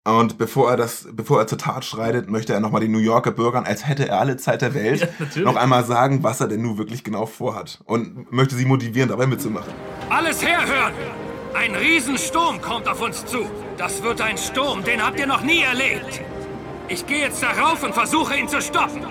[0.03, 3.31] Und bevor er das, bevor er zur Tat schreitet, möchte er nochmal den New Yorker
[3.31, 6.63] Bürgern, als hätte er alle Zeit der Welt, Ja, noch einmal sagen, was er denn
[6.63, 7.81] nun wirklich genau vorhat.
[7.85, 9.71] Und möchte sie motivieren, dabei mitzumachen.
[10.09, 10.93] Alles herhören!
[11.53, 13.45] Ein Riesensturm kommt auf uns zu.
[13.81, 16.21] Das wird ein Sturm, den habt ihr noch nie erlebt.
[16.87, 19.03] Ich gehe jetzt darauf und versuche ihn zu stoppen.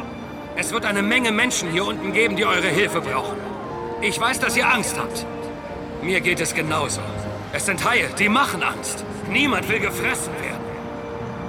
[0.54, 3.36] Es wird eine Menge Menschen hier unten geben, die eure Hilfe brauchen.
[4.00, 5.26] Ich weiß, dass ihr Angst habt.
[6.02, 7.00] Mir geht es genauso.
[7.52, 9.04] Es sind Haie, die machen Angst.
[9.28, 10.62] Niemand will gefressen werden.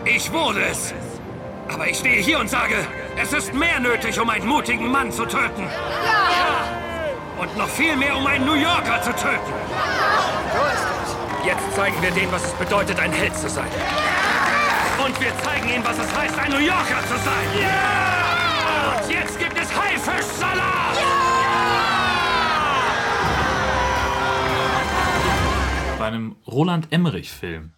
[0.04, 0.92] Ich wurde es.
[1.72, 2.74] Aber ich stehe hier und sage,
[3.22, 5.70] es ist mehr nötig, um einen mutigen Mann zu töten.
[7.38, 9.54] Und noch viel mehr, um einen New Yorker zu töten.
[11.44, 13.70] Jetzt zeigen wir denen, was es bedeutet, ein Held zu sein.
[15.04, 17.48] Und wir zeigen ihnen, was es heißt, ein New Yorker zu sein.
[18.86, 20.98] Und jetzt gibt es Haifischsalat!
[25.98, 27.74] Bei einem Roland Emmerich-Film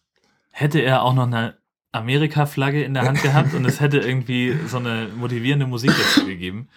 [0.52, 1.58] hätte er auch noch eine
[1.94, 6.68] Amerika-Flagge in der Hand gehabt und es hätte irgendwie so eine motivierende Musik dazu gegeben.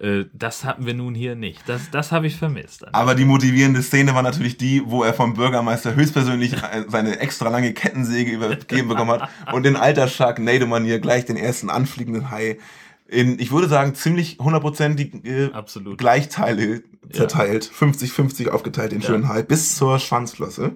[0.00, 1.60] Äh, Das hatten wir nun hier nicht.
[1.66, 2.92] Das, das habe ich vermisst.
[2.94, 6.54] Aber die motivierende Szene war natürlich die, wo er vom Bürgermeister höchstpersönlich
[6.88, 12.30] seine extra lange Kettensäge übergeben bekommen hat und in alter Sharknado-Manier gleich den ersten anfliegenden
[12.30, 12.58] Hai
[13.06, 15.98] in, ich würde sagen, ziemlich hundertprozentig äh, Absolut.
[15.98, 16.82] Gleichteile
[17.12, 19.06] zerteilt, 50-50 aufgeteilt, den Ja.
[19.08, 20.72] schönen Hai, bis zur Schwanzflosse.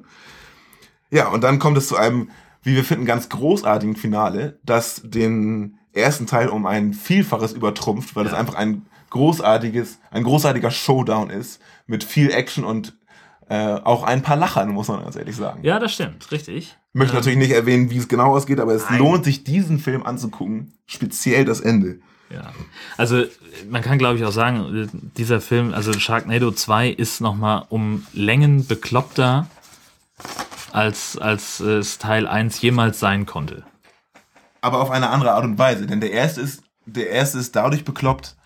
[1.11, 2.31] Ja, und dann kommt es zu einem,
[2.69, 8.27] wie wir finden, ganz großartigen Finale, das den ersten Teil um ein Vielfaches übertrumpft, weil
[8.27, 12.95] es einfach ein großartiges, ein großartiger Showdown ist, mit viel Action und
[13.49, 15.61] äh, auch ein paar Lachern, muss man ganz ehrlich sagen.
[15.63, 16.77] Ja, das stimmt, richtig.
[16.93, 18.99] Ich möchte Ähm, natürlich nicht erwähnen, wie es genau ausgeht, aber es Nein.
[18.99, 22.01] lohnt sich, diesen Film anzugucken, speziell das Ende.
[22.31, 22.53] Ja.
[22.99, 23.25] Also
[23.71, 28.67] man kann glaube ich auch sagen, dieser Film, also Sharknado 2 ist nochmal um Längen
[28.67, 29.49] bekloppter,
[30.73, 33.65] als, als äh, es Teil 1 jemals sein konnte.
[34.61, 35.87] aber auf eine andere Art und Weise.
[35.87, 38.37] Denn der erste ist, der erste ist dadurch bekloppt,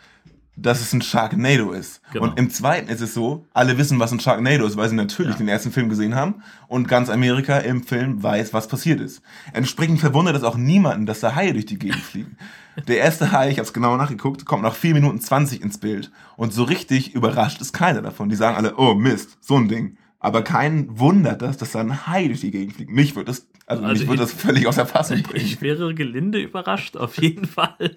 [0.55, 2.03] dass es ein Sharknado ist.
[2.13, 2.27] Genau.
[2.27, 5.37] Und im zweiten ist es so, alle wissen, was ein Sharknado ist, weil sie natürlich
[5.37, 9.23] den ersten Film gesehen haben und ganz Amerika im Film weiß, was passiert ist.
[9.55, 12.37] Entsprechend verwundert es auch niemanden, dass da Haie durch die Gegend fliegen.
[12.89, 16.11] Der erste Hai, ich habe es genau nachgeguckt, kommt nach 4 Minuten 20 ins Bild
[16.37, 18.29] und so richtig überrascht ist keiner davon.
[18.29, 19.97] Die sagen alle, oh Mist, so ein Ding.
[20.25, 22.93] Aber keinen wundert das, dass da ein Hai durch die Gegend fliegt.
[22.93, 25.45] Mich wird das, also, Also mich ich- das völlig aus der Fassung bringen.
[25.45, 27.97] Ich wäre gelinde überrascht, auf jeden Fall.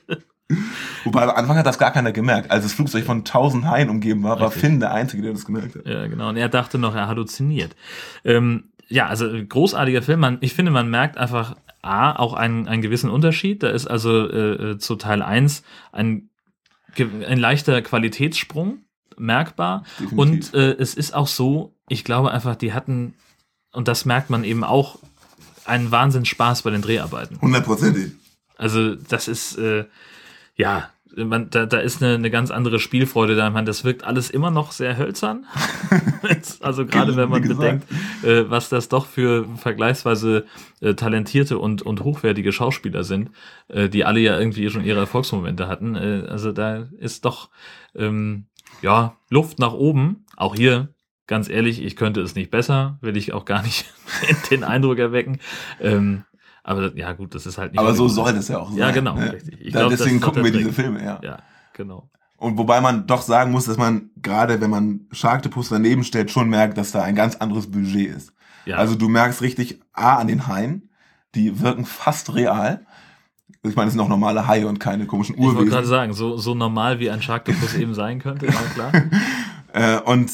[1.04, 2.50] Wobei am Anfang hat das gar keiner gemerkt.
[2.50, 4.50] Als das Flugzeug von 1000 Haien umgeben war, war.
[4.52, 5.86] Finn der Einzige, der das gemerkt hat.
[5.86, 6.30] Ja, genau.
[6.30, 7.76] Und er dachte noch, er halluziniert.
[8.24, 10.20] Ähm, ja, also großartiger Film.
[10.20, 13.62] Man, ich finde, man merkt einfach A, auch einen, einen gewissen Unterschied.
[13.62, 15.62] Da ist also äh, äh, zu Teil 1
[15.92, 16.30] ein,
[16.98, 18.80] ein leichter Qualitätssprung
[19.18, 19.84] merkbar.
[20.00, 20.18] Definitiv.
[20.18, 23.14] Und äh, es ist auch so, ich glaube einfach, die hatten,
[23.72, 25.00] und das merkt man eben auch,
[25.66, 27.42] einen Wahnsinn Spaß bei den Dreharbeiten.
[27.42, 28.12] Hundertprozentig.
[28.58, 29.86] Also das ist, äh,
[30.56, 33.50] ja, man, da, da ist eine, eine ganz andere Spielfreude da.
[33.50, 35.46] Man, das wirkt alles immer noch sehr hölzern.
[36.62, 37.88] also gerade wenn man bedenkt,
[38.24, 40.46] äh, was das doch für vergleichsweise
[40.82, 43.32] äh, talentierte und, und hochwertige Schauspieler sind,
[43.70, 45.96] äh, die alle ja irgendwie schon ihre Erfolgsmomente hatten.
[45.96, 47.50] Äh, also da ist doch
[47.96, 48.46] ähm,
[48.86, 50.26] ja Luft nach oben.
[50.38, 50.94] Auch hier,
[51.28, 53.94] ganz ehrlich, ich könnte es nicht besser, will ich auch gar nicht
[54.52, 55.40] den Eindruck erwecken.
[55.82, 56.24] Ähm,
[56.64, 57.80] aber ja, gut, das ist halt nicht.
[57.80, 58.78] Aber so soll es ja auch sein.
[58.78, 59.34] Ja, genau, ne?
[59.34, 59.60] richtig.
[59.62, 60.72] Ich Da, glaub, das deswegen gucken wir diese.
[60.72, 61.20] Filme, ja.
[61.22, 61.40] Ja,
[61.74, 62.10] genau.
[62.38, 66.50] Und wobei man doch sagen muss, dass man gerade, wenn man Sharktopus daneben stellt, schon
[66.50, 68.34] merkt, dass da ein ganz anderes Budget ist.
[68.66, 68.78] Ja.
[68.78, 70.90] Also du merkst richtig A an den Haien,
[71.34, 72.85] die wirken fast real.
[73.70, 75.86] Ich meine, es sind auch normale Haie und keine komischen Ich wollte gerade Urwesen.
[75.90, 78.92] sagen, so, so normal wie ein Sharktopus eben sein könnte, ja klar.
[79.74, 80.32] Äh, und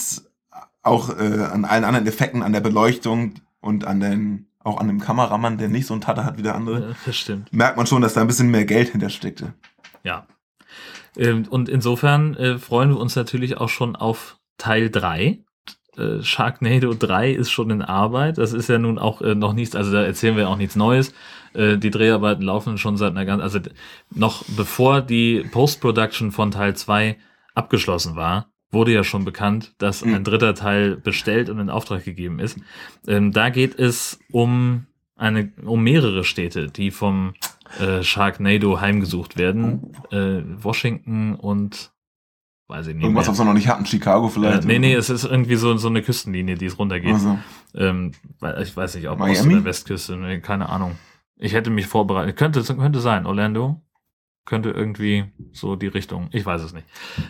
[0.83, 4.99] auch äh, an allen anderen Effekten, an der Beleuchtung und an den, auch an dem
[4.99, 7.51] Kameramann, der nicht so einen Tatter hat wie der andere, Ja, das stimmt.
[7.51, 9.53] merkt man schon, dass da ein bisschen mehr Geld hintersteckte.
[10.03, 10.27] Ja.
[11.17, 15.39] Ähm, Und insofern äh, freuen wir uns natürlich auch schon auf Teil 3.
[15.97, 18.37] Äh, Sharknado 3 ist schon in Arbeit.
[18.37, 21.13] Das ist ja nun auch äh, noch nichts, also da erzählen wir auch nichts Neues.
[21.53, 23.59] Äh, die Dreharbeiten laufen schon seit einer ganz, also
[24.13, 27.17] noch bevor die Post-Production von Teil 2
[27.53, 32.39] abgeschlossen war, wurde ja schon bekannt, dass ein dritter Teil bestellt und in Auftrag gegeben
[32.39, 32.57] ist.
[33.05, 34.87] Ähm, da geht es um
[35.17, 37.33] eine, um mehrere Städte, die vom
[37.79, 39.93] äh, Sharknado heimgesucht werden.
[40.11, 41.91] Äh, Washington und
[42.67, 43.03] weiß ich nicht.
[43.03, 43.33] Irgendwas, mehr.
[43.33, 44.63] was wir noch nicht hatten, Chicago vielleicht.
[44.63, 47.15] Äh, nee, nee, es ist irgendwie so, so eine Küstenlinie, die es runtergeht.
[47.15, 47.39] Ach so.
[47.75, 48.13] Ähm,
[48.61, 49.37] ich weiß nicht, ob Miami?
[49.37, 50.95] Ost- oder Westküste, nee, keine Ahnung.
[51.41, 52.37] Ich hätte mich vorbereitet.
[52.37, 53.81] Könnte, könnte sein, Orlando.
[54.45, 56.29] Könnte irgendwie so die Richtung.
[56.31, 56.85] Ich weiß es nicht.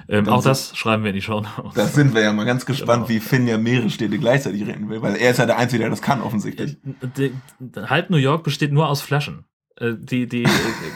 [0.08, 1.74] Ähm, auch das schreiben wir in die Show Notes.
[1.76, 3.10] Da sind wir ja mal ganz gespannt, Genau.
[3.10, 5.89] wie Finn ja mehrere Städte gleichzeitig retten will, weil er ist ja der Einzige, der
[5.89, 6.78] das kann, offensichtlich.
[7.17, 7.34] Die-
[7.76, 9.43] Halb New York besteht nur aus Flaschen,
[9.78, 10.50] äh, die, die äh,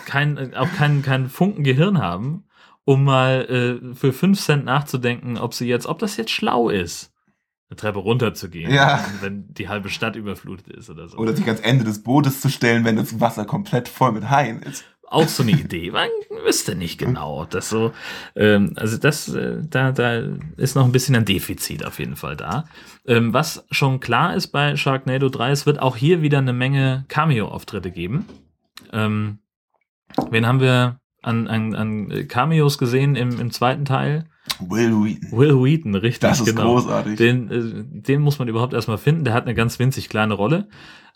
[0.06, 2.45] kein, äh, auch keinen kein Funken Gehirn haben,
[2.86, 7.12] um mal äh, für 5 Cent nachzudenken, ob sie jetzt, ob das jetzt schlau ist,
[7.69, 9.04] eine Treppe runterzugehen, Ja.
[9.21, 11.17] wenn die halbe Stadt überflutet ist oder so.
[11.17, 14.62] Oder sich ans Ende des Bootes zu stellen, wenn das Wasser komplett voll mit Haien
[14.62, 14.84] ist.
[15.08, 15.91] auch so eine Idee.
[15.91, 16.10] Man
[16.43, 17.93] wüsste nicht genau, ob das so.
[18.36, 20.21] Ähm, also das, äh, da, da
[20.58, 22.65] ist noch ein bisschen ein Defizit auf jeden Fall da.
[23.06, 27.06] Ähm, was schon klar ist bei Sharknado 3, es wird auch hier wieder eine Menge
[27.08, 28.25] Cameo-Auftritte geben.
[28.91, 29.39] Ähm,
[30.32, 34.25] wen haben wir an, an, an Cameos gesehen im, im zweiten Teil?
[34.59, 35.31] Will Wheaton.
[35.31, 36.21] Will Wheaton, richtig.
[36.21, 36.73] Das ist genau.
[36.75, 37.17] großartig.
[37.17, 39.23] Den, äh, den muss man überhaupt erstmal finden.
[39.23, 40.67] Der hat eine ganz winzig kleine Rolle.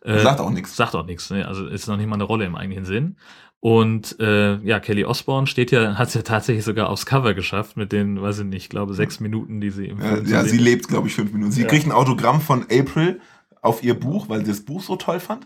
[0.03, 0.75] Äh, Sagt auch nichts.
[0.75, 1.29] Sagt auch nichts.
[1.29, 1.47] Ne?
[1.47, 3.15] Also ist noch nicht mal eine Rolle im eigentlichen Sinn.
[3.61, 7.75] Und äh, ja, Kelly Osbourne steht ja, hat es ja tatsächlich sogar aufs Cover geschafft
[7.75, 10.41] mit den, weiß ich nicht, ich glaube sechs Minuten, die sie im Ja, Film ja
[10.43, 11.51] sehen sie lebt, glaube ich, fünf Minuten.
[11.51, 11.67] Sie Ja.
[11.67, 13.19] kriegt ein Autogramm von April
[13.61, 15.45] auf ihr Buch, weil sie das Buch so toll fand.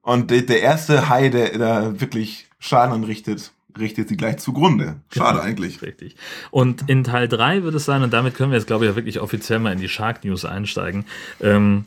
[0.00, 5.00] Und der, der erste Hai, der da wirklich Schaden anrichtet, richtet sie gleich zugrunde.
[5.12, 5.42] Schade Genau.
[5.42, 5.82] eigentlich.
[5.82, 6.16] Richtig.
[6.50, 8.96] Und in Teil 3 wird es sein, und damit können wir jetzt, glaube ich, ja
[8.96, 11.04] wirklich offiziell mal in die Shark News einsteigen.
[11.40, 11.84] Ähm,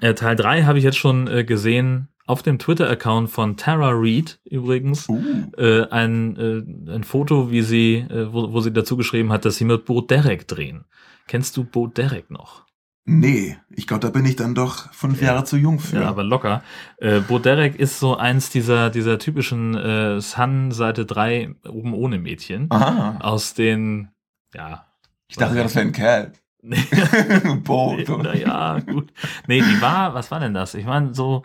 [0.00, 4.38] äh, Teil 3 habe ich jetzt schon äh, gesehen auf dem Twitter-Account von Tara Reid
[4.44, 5.08] übrigens.
[5.08, 5.20] Uh.
[5.56, 9.56] Äh, ein, äh, ein Foto, wie sie, äh, wo, wo sie dazu geschrieben hat, dass
[9.56, 10.84] sie mit Bo Derek drehen.
[11.26, 12.64] Kennst du Bo Derek noch?
[13.04, 16.02] Nee, ich glaube, da bin ich dann doch fünf Jahre zu jung für.
[16.02, 16.62] Ja, aber locker.
[16.98, 22.18] Äh, Bo Derek ist so eins dieser, dieser typischen äh, Sun Seite 3 oben ohne
[22.18, 22.66] Mädchen.
[22.70, 23.18] Aha.
[23.20, 24.10] Aus den,
[24.54, 24.86] ja.
[25.28, 26.32] Ich dachte, das wäre ein Kerl.
[27.64, 27.96] Bo.
[27.96, 29.12] Nee, naja, gut.
[29.46, 30.74] Nee, die war, was war denn das?
[30.74, 31.44] Ich meine, so,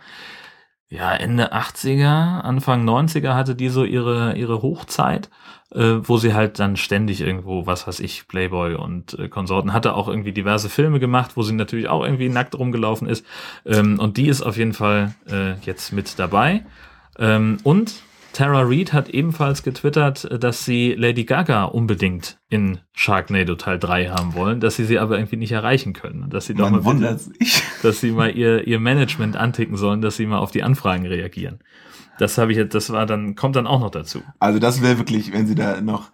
[0.89, 5.29] ja, Ende 80er, Anfang 90er hatte die so ihre, ihre Hochzeit,
[5.73, 9.95] äh, wo sie halt dann ständig irgendwo, was weiß ich, Playboy und äh, Konsorten, hatte
[9.95, 13.25] auch irgendwie diverse Filme gemacht, wo sie natürlich auch irgendwie nackt rumgelaufen ist.
[13.65, 16.63] Ähm, und die ist auf jeden Fall äh, jetzt mit dabei.
[17.17, 17.95] Ähm, und
[18.35, 24.09] Tara Reid hat ebenfalls getwittert, äh, dass sie Lady Gaga unbedingt in Sharknado Teil 3
[24.09, 26.23] haben wollen, dass sie sie aber irgendwie nicht erreichen können.
[26.23, 27.31] Und Dass sie doch Man mal bitte-
[27.81, 31.59] dass sie mal ihr, ihr Management anticken sollen, dass sie mal auf die Anfragen reagieren.
[32.19, 34.21] Das habe ich jetzt, das war dann, kommt dann auch noch dazu.
[34.39, 36.11] Also das wäre wirklich, wenn sie da noch,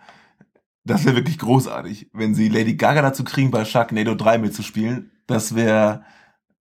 [0.84, 5.12] das wäre wirklich großartig, wenn sie Lady Gaga dazu kriegen, bei Sharknado 3 mitzuspielen.
[5.26, 6.04] Das wäre,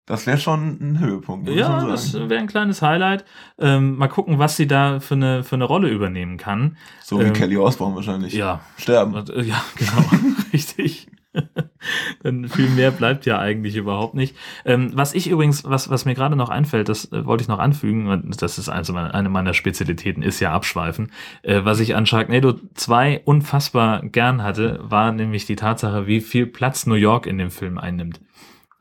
[0.06, 1.48] das wäre schon ein Höhepunkt.
[1.48, 3.24] Ja, das wäre ein kleines Highlight.
[3.58, 6.76] Ähm, mal gucken, was sie da für eine, für eine Rolle übernehmen kann.
[7.02, 8.32] So wie ähm, Kelly Osbourne wahrscheinlich.
[8.32, 8.60] Ja.
[8.76, 9.16] Sterben.
[9.16, 10.04] Äh, Ja, genau,
[10.52, 11.08] richtig.
[12.22, 14.36] Dann viel mehr bleibt ja eigentlich überhaupt nicht.
[14.64, 17.58] Ähm, was ich übrigens, was, was mir gerade noch einfällt, das äh, wollte ich noch
[17.58, 21.10] anfügen, und das ist meiner, eine meiner Spezialitäten, ist ja Abschweifen.
[21.42, 26.46] Äh, was ich an Sharknado 2 unfassbar gern hatte, war nämlich die Tatsache, wie viel
[26.46, 28.20] Platz New York in dem Film einnimmt.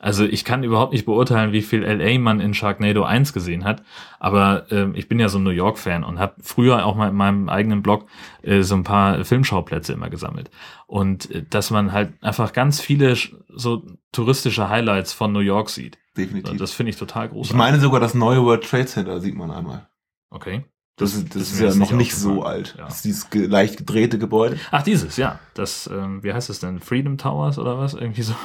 [0.05, 3.81] Also ich kann überhaupt nicht beurteilen, wie viel LA man in Sharknado 1 gesehen hat,
[4.19, 7.15] aber ähm, ich bin ja so ein New York-Fan und habe früher auch mal in
[7.15, 8.05] meinem eigenen Blog
[8.43, 10.51] äh, so ein paar Filmschauplätze immer gesammelt.
[10.85, 13.15] Und äh, dass man halt einfach ganz viele
[13.49, 15.97] so touristische Highlights von New York sieht.
[16.15, 16.51] Definitiv.
[16.51, 17.49] Und das finde ich total großartig.
[17.49, 19.89] Ich meine sogar das neue World Trade Center sieht man einmal.
[20.29, 20.65] Okay.
[20.97, 22.35] Das, ist, das ist, ja noch nicht aufgefallen.
[22.35, 22.75] so alt.
[22.77, 22.85] Ja.
[22.85, 24.59] Das ist dieses ge leicht gedrehte Gebäude.
[24.69, 25.39] Ach, dieses, ja.
[25.55, 26.79] Das, ähm, wie heißt es denn?
[26.79, 27.95] Freedom Towers oder was?
[27.95, 28.35] Irgendwie so.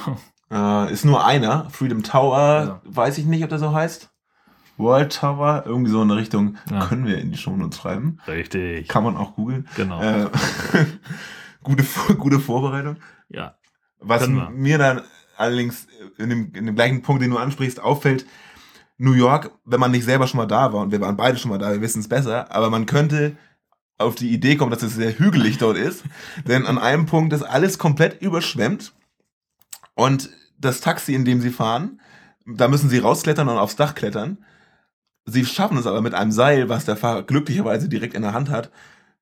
[0.51, 1.69] Äh, ist nur einer.
[1.69, 2.81] Freedom Tower, Ja.
[2.83, 4.09] weiß ich nicht, ob der so heißt.
[4.77, 6.57] World Tower, irgendwie so in der Richtung.
[6.69, 6.85] Ja.
[6.87, 8.17] Können wir in die Shownotes schreiben.
[8.27, 8.87] Richtig.
[8.87, 9.67] Kann man auch googeln.
[9.75, 10.01] Genau.
[10.01, 10.29] Äh,
[11.63, 11.83] gute,
[12.17, 12.97] gute Vorbereitung.
[13.29, 13.55] Ja.
[13.99, 15.01] Was mir dann
[15.37, 15.87] allerdings
[16.17, 18.25] in dem, in dem gleichen Punkt, den du ansprichst, auffällt,
[18.97, 21.49] New York, wenn man nicht selber schon mal da war, und wir waren beide schon
[21.49, 23.37] mal da, wir wissen es besser, aber man könnte
[23.97, 26.03] auf die Idee kommen, dass es sehr hügelig dort ist,
[26.47, 28.93] denn an einem Punkt ist alles komplett überschwemmt
[29.95, 30.29] und
[30.61, 31.99] das Taxi, in dem sie fahren,
[32.45, 34.37] da müssen sie rausklettern und aufs Dach klettern.
[35.25, 38.49] Sie schaffen es aber mit einem Seil, was der Fahrer glücklicherweise direkt in der Hand
[38.49, 38.71] hat,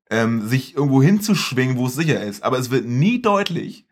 [0.10, 2.44] ähm, sich irgendwo hinzuschwingen, wo es sicher ist.
[2.44, 3.86] Aber es wird nie deutlich,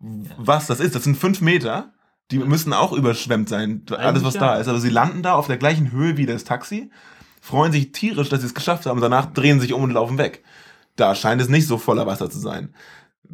[0.00, 0.94] was das ist.
[0.94, 1.92] Das sind fünf Meter.
[2.30, 4.68] Die müssen auch überschwemmt sein, alles was da ist.
[4.68, 6.90] Aber sie landen da auf der gleichen Höhe wie das Taxi,
[7.40, 9.00] freuen sich tierisch, dass sie es geschafft haben.
[9.00, 10.42] Danach drehen sich um und laufen weg.
[10.96, 12.74] Da scheint es nicht so voller Wasser zu sein.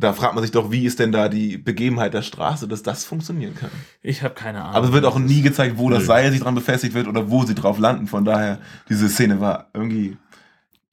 [0.01, 3.05] Da fragt man sich doch, wie ist denn da die Begebenheit der Straße, dass das
[3.05, 3.71] funktionieren kann.
[4.01, 4.77] Ich habe keine Ahnung.
[4.77, 6.07] Aber es wird auch nie gezeigt, wo das.
[6.07, 8.07] Seil sich dran befestigt wird oder wo sie drauf landen.
[8.07, 10.17] Von daher, diese Szene war irgendwie.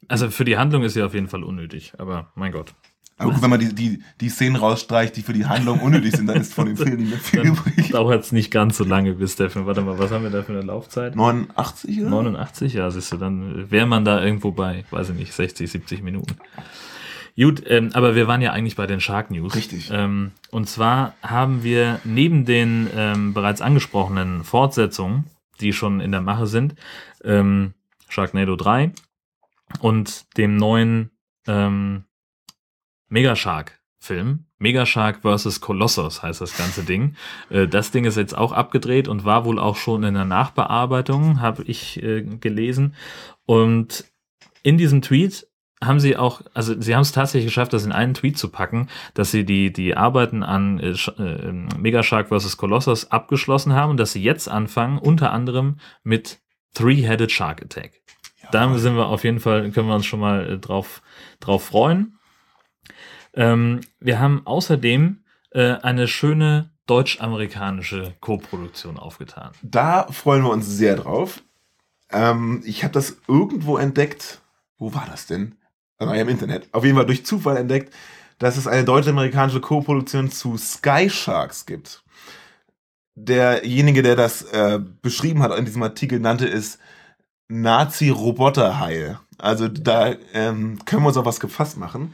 [0.07, 2.73] Also für die Handlung ist sie auf jeden Fall unnötig, aber mein Gott.
[3.17, 6.27] Aber gut, wenn man die, die, die Szenen rausstreicht, die für die Handlung unnötig sind,
[6.27, 7.91] dann ist von dem Film nicht mehr viel Dann übrig.
[7.91, 9.65] dauert es nicht ganz so lange, bis der Film.
[9.67, 11.15] Warte mal, was haben wir da für eine Laufzeit?
[11.15, 12.09] 89, oder?
[12.09, 16.03] 89, ja, siehst du, dann wäre man da irgendwo bei, weiß ich nicht, 60, 70
[16.03, 16.35] Minuten.
[17.37, 19.55] Gut, ähm, aber wir waren ja eigentlich bei den Shark News.
[19.55, 19.89] Richtig.
[19.91, 25.25] Ähm, und zwar haben wir neben den ähm, bereits angesprochenen Fortsetzungen,
[25.59, 26.75] die schon in der Mache sind,
[27.23, 27.73] ähm,
[28.07, 28.91] Sharknado 3
[29.79, 31.11] und dem neuen
[31.47, 32.05] ähm,
[33.09, 34.45] Megashark-Film.
[34.57, 35.59] Megashark vs.
[35.59, 37.15] Colossus heißt das ganze Ding.
[37.49, 41.41] Äh, das Ding ist jetzt auch abgedreht und war wohl auch schon in der Nachbearbeitung,
[41.41, 42.95] habe ich äh, gelesen.
[43.45, 44.05] Und
[44.63, 45.47] in diesem Tweet
[45.83, 48.87] haben sie auch, also sie haben es tatsächlich geschafft, das in einen Tweet zu packen,
[49.13, 52.57] dass sie die, die Arbeiten an äh, äh, Megashark vs.
[52.57, 56.39] Colossus abgeschlossen haben und dass sie jetzt anfangen, unter anderem mit
[56.73, 58.01] Three-Headed Shark Attack.
[58.51, 61.01] Da sind wir auf jeden Fall, können wir uns schon mal äh, drauf,
[61.39, 62.17] drauf freuen.
[63.33, 69.51] Ähm, wir haben außerdem äh, eine schöne deutsch-amerikanische Co-Produktion aufgetan.
[69.63, 71.43] Da freuen wir uns sehr drauf.
[72.11, 74.41] Ähm, ich habe das irgendwo entdeckt.
[74.77, 75.55] Wo war das denn?
[75.97, 76.67] Ah, im Internet.
[76.71, 77.93] Auf jeden Fall durch Zufall entdeckt,
[78.37, 82.03] dass es eine deutsch-amerikanische Co-Produktion zu Sky Sharks gibt.
[83.15, 86.79] Derjenige, der das äh, beschrieben hat in diesem Artikel, nannte es
[87.47, 89.19] Nazi-Roboterhaie.
[89.37, 92.13] Also da ähm, können wir uns auf was gefasst machen.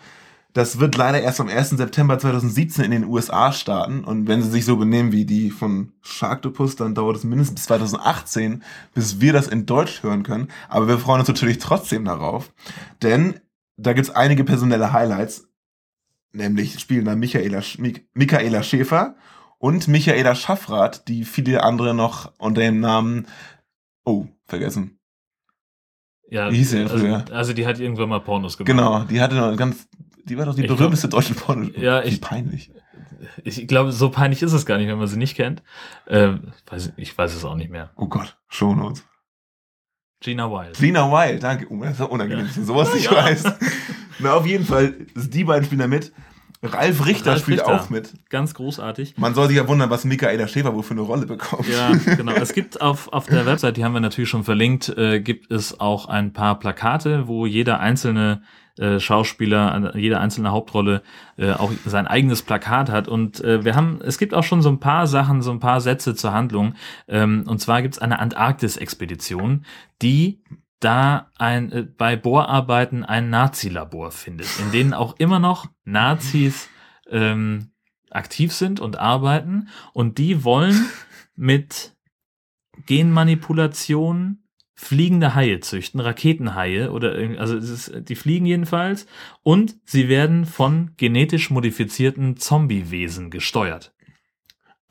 [0.53, 1.69] Das wird leider erst am 1.
[1.71, 4.03] September 2017 in den USA starten.
[4.03, 7.63] Und wenn sie sich so benehmen wie die von Sharktopus, dann dauert es mindestens bis
[7.65, 8.61] 2018,
[8.93, 10.49] bis wir das in Deutsch hören können.
[10.67, 12.51] Aber wir freuen uns natürlich trotzdem darauf.
[13.01, 13.39] Denn
[13.81, 15.47] da gibt's einige personelle Highlights.
[16.33, 19.15] Nämlich spielen da Michaela, Sch- Mik Michaela Schäfer
[19.57, 23.27] und Michaela Schaffrath, die viele andere noch unter dem Namen,
[24.05, 24.97] oh, vergessen.
[26.29, 27.25] Ja, Wie hieß also, früher?
[27.31, 28.67] also die hat irgendwann mal Pornos gemacht.
[28.67, 29.89] Genau, die hatte noch ganz,
[30.23, 31.69] die war doch die Ich glaub- berühmteste deutsche Porno.
[31.75, 32.71] Ja, Wie ich- peinlich.
[33.43, 35.61] Ich glaube, so peinlich ist es gar nicht, wenn man sie nicht kennt.
[36.07, 37.91] Ähm, weiß, ich weiß es auch nicht mehr.
[37.95, 39.03] Oh Gott, Shownotes.
[40.21, 40.79] Gina Wild.
[40.79, 41.65] Lina Wild, danke.
[41.69, 43.11] Oh, das ist auch unangenehm, du sowas Ja.
[43.11, 43.43] weiß.
[44.19, 46.11] Na, auf jeden Fall, die beiden spielen da mit.
[46.63, 47.81] Ralf Richter Ralf spielt Richter.
[47.81, 48.13] auch mit.
[48.29, 49.15] Ganz großartig.
[49.17, 51.67] Man soll sich ja wundern, was Michaela Schäfer wohl für eine Rolle bekommt.
[51.67, 52.33] Ja, genau.
[52.33, 55.79] Es gibt auf, auf der Website, die haben wir natürlich schon verlinkt, äh, gibt es
[55.79, 58.43] auch ein paar Plakate, wo jeder einzelne
[58.77, 61.01] äh, Schauspieler, jede einzelne Hauptrolle
[61.37, 63.07] äh, auch sein eigenes Plakat hat.
[63.07, 65.81] Und äh, wir haben, es gibt auch schon so ein paar Sachen, so ein paar
[65.81, 66.75] Sätze zur Handlung.
[67.07, 69.65] Ähm, und zwar gibt es eine Antarktis-Expedition,
[70.01, 70.40] die
[70.81, 76.69] da ein, äh, bei Bohrarbeiten ein Nazi-Labor findet, in denen auch immer noch Nazis
[77.09, 77.71] ähm,
[78.09, 79.69] aktiv sind und arbeiten.
[79.93, 80.85] Und die wollen
[81.35, 81.95] mit
[82.85, 89.05] Genmanipulation fliegende Haie züchten, Raketenhaie oder also ist, die fliegen jedenfalls
[89.43, 93.93] und sie werden von genetisch modifizierten Zombiewesen gesteuert.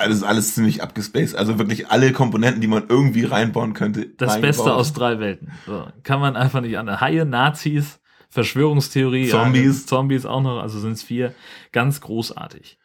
[0.01, 1.37] Also ist alles ziemlich abgespaced.
[1.37, 4.07] Also wirklich alle Komponenten, die man irgendwie reinbauen könnte.
[4.17, 4.57] Das reingebaut.
[4.57, 5.53] Beste aus drei Welten.
[5.67, 7.01] So, kann man einfach nicht an.
[7.01, 9.83] Haie, Nazis, Verschwörungstheorie, Zombies.
[9.83, 11.35] Ja, Zombies auch noch, also sind es vier.
[11.73, 12.79] Ganz großartig.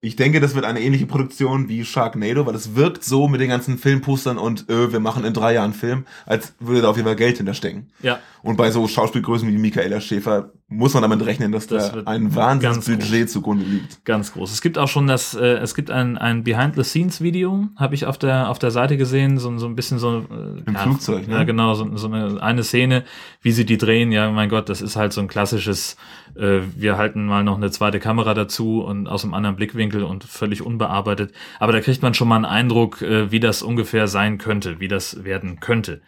[0.00, 3.48] Ich denke, das wird eine ähnliche Produktion wie Sharknado, weil es wirkt so mit den
[3.48, 7.06] ganzen Filmpostern und äh, wir machen in drei Jahren Film, als würde da auf jeden
[7.06, 7.90] Fall Geld hinterstecken.
[8.02, 8.18] Ja.
[8.42, 12.34] Und bei so Schauspielgrößen wie Michaela Schäfer muss man damit rechnen, dass Das da ein
[12.34, 14.04] Wahnsinnsbudget zugrunde liegt.
[14.04, 14.50] Ganz groß.
[14.50, 18.48] Es gibt auch schon das, äh, es gibt ein, ein Behind-the-Scenes-Video, habe ich auf der,
[18.48, 20.20] auf der Seite gesehen, so, so ein bisschen so.
[20.30, 21.34] Äh, Im ja, Flugzeug, ne?
[21.34, 23.04] Ja, genau, so, so eine, eine Szene,
[23.42, 24.10] wie sie die drehen.
[24.10, 25.96] Ja, mein Gott, das ist halt so ein klassisches,
[26.34, 30.24] äh, wir halten mal noch eine zweite Kamera dazu und aus einem anderen Blickwinkel und
[30.24, 31.32] völlig unbearbeitet.
[31.60, 34.88] Aber da kriegt man schon mal einen Eindruck, äh, wie das ungefähr sein könnte, wie
[34.88, 36.00] das werden könnte.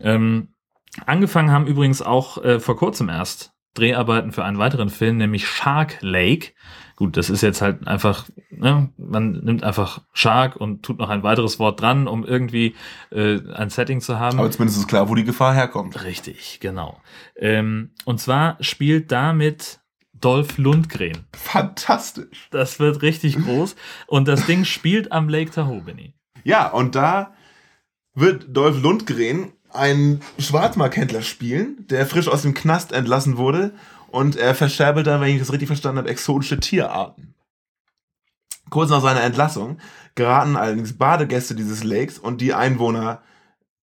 [0.00, 0.48] Ähm,
[1.06, 5.98] angefangen haben übrigens auch äh, vor kurzem erst Dreharbeiten für einen weiteren Film, nämlich Shark
[6.00, 6.52] Lake.
[6.96, 11.22] Gut, das ist jetzt halt einfach, ne, man nimmt einfach Shark und tut noch ein
[11.22, 12.74] weiteres Wort dran, um irgendwie
[13.10, 14.38] äh, ein Setting zu haben.
[14.38, 16.04] Aber zumindest ist klar, wo die Gefahr herkommt.
[16.04, 16.98] Richtig, genau.
[17.36, 19.80] Ähm, und zwar spielt damit
[20.14, 21.26] Dolph Lundgren.
[21.34, 22.48] Fantastisch.
[22.50, 23.76] Das wird richtig groß.
[24.06, 26.14] Und das Ding spielt am Lake Tahoe, Benny.
[26.44, 27.34] Ja, und da
[28.14, 33.72] wird Dolph Lundgren einen Schwarzmarkhändler spielen, der frisch aus dem Knast entlassen wurde
[34.08, 37.34] und er verscherbelt da, wenn ich das richtig verstanden habe, exotische Tierarten.
[38.70, 39.78] Kurz nach seiner Entlassung
[40.14, 43.20] geraten allerdings Badegäste dieses Lakes und die Einwohner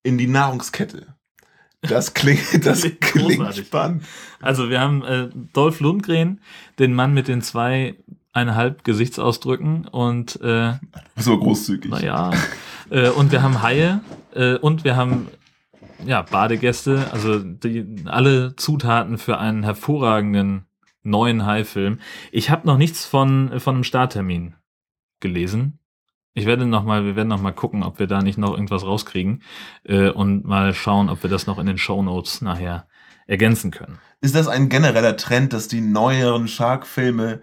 [0.04, 1.08] in die Nahrungskette.
[1.82, 3.68] Das klingt, das Klingt klingt großartig.
[3.68, 4.04] spannend.
[4.42, 6.42] Also wir haben äh, Dolph Lundgren,
[6.80, 7.96] den Mann mit den zwei
[8.34, 10.74] eineinhalb Gesichtsausdrücken und äh,
[11.18, 11.92] So großzügig.
[11.92, 12.32] naja,
[12.90, 14.02] äh, und wir haben Haie
[14.34, 15.28] äh, und wir haben
[16.06, 20.66] ja Badegäste, also die, alle Zutaten für einen hervorragenden
[21.04, 22.00] neuen Hai-Film.
[22.32, 24.56] Ich habe noch nichts von, von einem Starttermin
[25.20, 25.80] gelesen.
[26.34, 28.84] Ich werde noch mal, wir werden noch mal gucken, ob wir da nicht noch irgendwas
[28.84, 29.44] rauskriegen
[29.84, 32.88] äh, und mal schauen, ob wir das noch in den Show Notes nachher
[33.28, 34.00] ergänzen können.
[34.22, 37.42] Ist das ein genereller Trend, dass die neueren Shark-Filme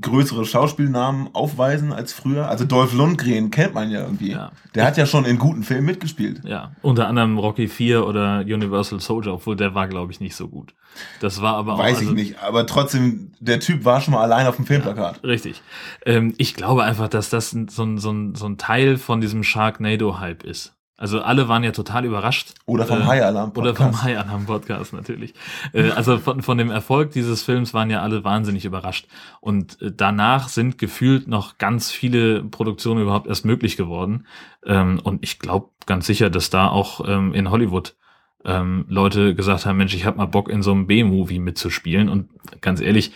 [0.00, 2.48] größere Schauspielnamen aufweisen als früher?
[2.48, 4.32] Also Dolph Lundgren kennt man ja irgendwie.
[4.32, 4.52] Ja.
[4.74, 6.40] Der hat ja schon in guten Filmen mitgespielt.
[6.44, 10.48] Ja, unter anderem Rocky 4 oder Universal Soldier, obwohl der war, glaube ich, nicht so
[10.48, 10.74] gut.
[11.20, 11.78] Das war aber auch.
[11.78, 15.22] Weiß also, ich nicht, aber trotzdem, der Typ war schon mal allein auf dem Filmplakat.
[15.24, 15.62] Richtig.
[16.06, 19.42] Ähm, ich glaube einfach, dass das so ein, so ein, so ein Teil von diesem
[19.42, 20.74] Sharknado-Hype ist.
[21.02, 22.54] Also alle waren ja total überrascht.
[22.64, 23.58] Oder vom Äh, High-Alarm-Podcast.
[23.58, 25.34] Oder vom High-Alarm-Podcast natürlich.
[25.72, 29.08] Äh, also von, von dem Erfolg dieses Films waren ja alle wahnsinnig überrascht.
[29.40, 34.28] Und äh, danach sind gefühlt noch ganz viele Produktionen überhaupt erst möglich geworden.
[34.64, 37.96] Ähm, und ich glaube ganz sicher, dass da auch ähm, in Hollywood
[38.44, 42.08] ähm, Leute gesagt haben, Mensch, ich habe mal Bock in so einem B-Movie mitzuspielen.
[42.08, 42.28] Und
[42.60, 43.10] ganz ehrlich,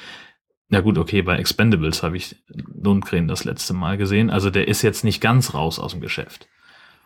[0.70, 4.28] na gut, okay, bei Expendables habe ich Lundgren das letzte Mal gesehen.
[4.28, 6.48] Also der ist jetzt nicht ganz raus aus dem Geschäft.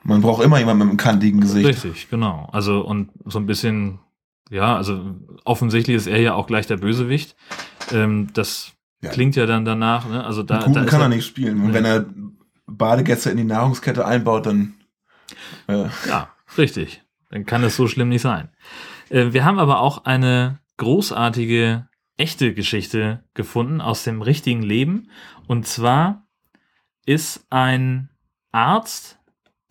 [0.03, 1.67] Man braucht immer jemanden mit einem kantigen Gesicht.
[1.67, 2.49] Richtig, genau.
[2.53, 4.01] Also und so ein bisschen,
[4.51, 7.37] ja, also offensichtlich ist er ja auch gleich der Bösewicht.
[7.93, 8.73] Ähm, das
[9.03, 9.11] Ja.
[9.11, 10.25] klingt ja dann danach, ne?
[10.25, 11.61] Also da, da kann er nicht spielen.
[11.63, 12.07] Und wenn er
[12.67, 14.75] Badegäste in die Nahrungskette einbaut, dann
[15.69, 17.03] äh, Ja, richtig.
[17.31, 18.49] Dann kann es so schlimm nicht sein.
[19.11, 25.11] Äh, wir haben aber auch eine großartige, echte Geschichte gefunden aus dem richtigen Leben.
[25.47, 26.27] Und zwar
[27.07, 28.11] ist ein
[28.53, 29.19] Arzt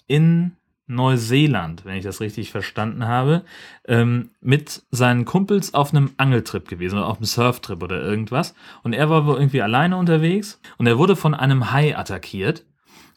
[0.09, 0.57] in
[0.89, 3.43] Neuseeland, wenn ich das richtig verstanden habe,
[3.87, 8.55] ähm, mit seinen Kumpels auf einem Angeltrip gewesen oder auf einem Surftrip oder irgendwas.
[8.81, 12.65] Und er war wohl irgendwie alleine unterwegs und er wurde von einem Hai attackiert.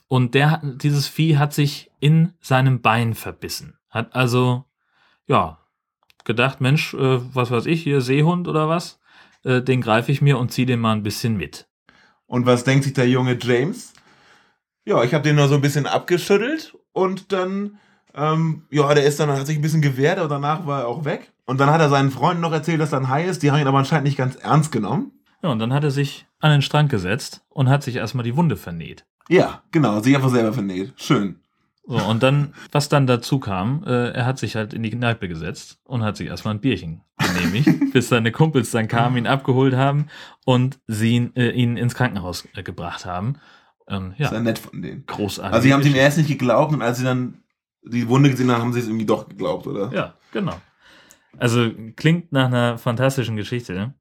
[0.07, 3.79] Und der, dieses Vieh hat sich in seinem Bein verbissen.
[3.89, 4.67] Hat also,
[5.27, 5.59] ja,
[6.25, 9.01] gedacht, Mensch, äh, was weiß ich, hier Seehund oder was,
[9.45, 11.67] äh, den greife ich mir und ziehe den mal ein bisschen mit.
[12.27, 13.95] Und was denkt sich der junge James?
[14.85, 17.79] Ja, ich habe den nur so ein bisschen abgeschüttelt und dann,
[18.15, 21.05] ähm, ja, der ist dann, hat sich ein bisschen gewehrt, aber danach war er auch
[21.05, 21.33] weg.
[21.45, 23.43] Und dann hat er seinen Freunden noch erzählt, dass da ein Hai ist.
[23.43, 25.13] Die haben ihn aber anscheinend nicht ganz ernst genommen.
[25.43, 28.37] Ja, und dann hat er sich an den Strand gesetzt und hat sich erstmal die
[28.37, 29.05] Wunde vernäht.
[29.29, 30.93] Ja, genau, sich einfach selber vernäht.
[30.97, 31.41] Schön.
[31.85, 35.29] So, und dann, was dann dazu kam, äh, er hat sich halt in die Kneipe
[35.29, 39.75] gesetzt und hat sich erstmal ein Bierchen genehmigt, bis seine Kumpels dann kamen, ihn abgeholt
[39.75, 40.07] haben
[40.45, 43.35] und sie ihn, äh, ihn ins Krankenhaus äh, gebracht haben.
[43.89, 45.05] Ähm, ja, Ist ja nett von denen.
[45.07, 45.53] großartig.
[45.55, 47.43] Also, sie haben es ihm erst nicht geglaubt und als sie dann
[47.83, 49.93] die Wunde gesehen haben, haben sie es irgendwie doch geglaubt, oder?
[49.93, 50.55] Ja, genau.
[51.39, 53.95] Also klingt nach einer fantastischen Geschichte.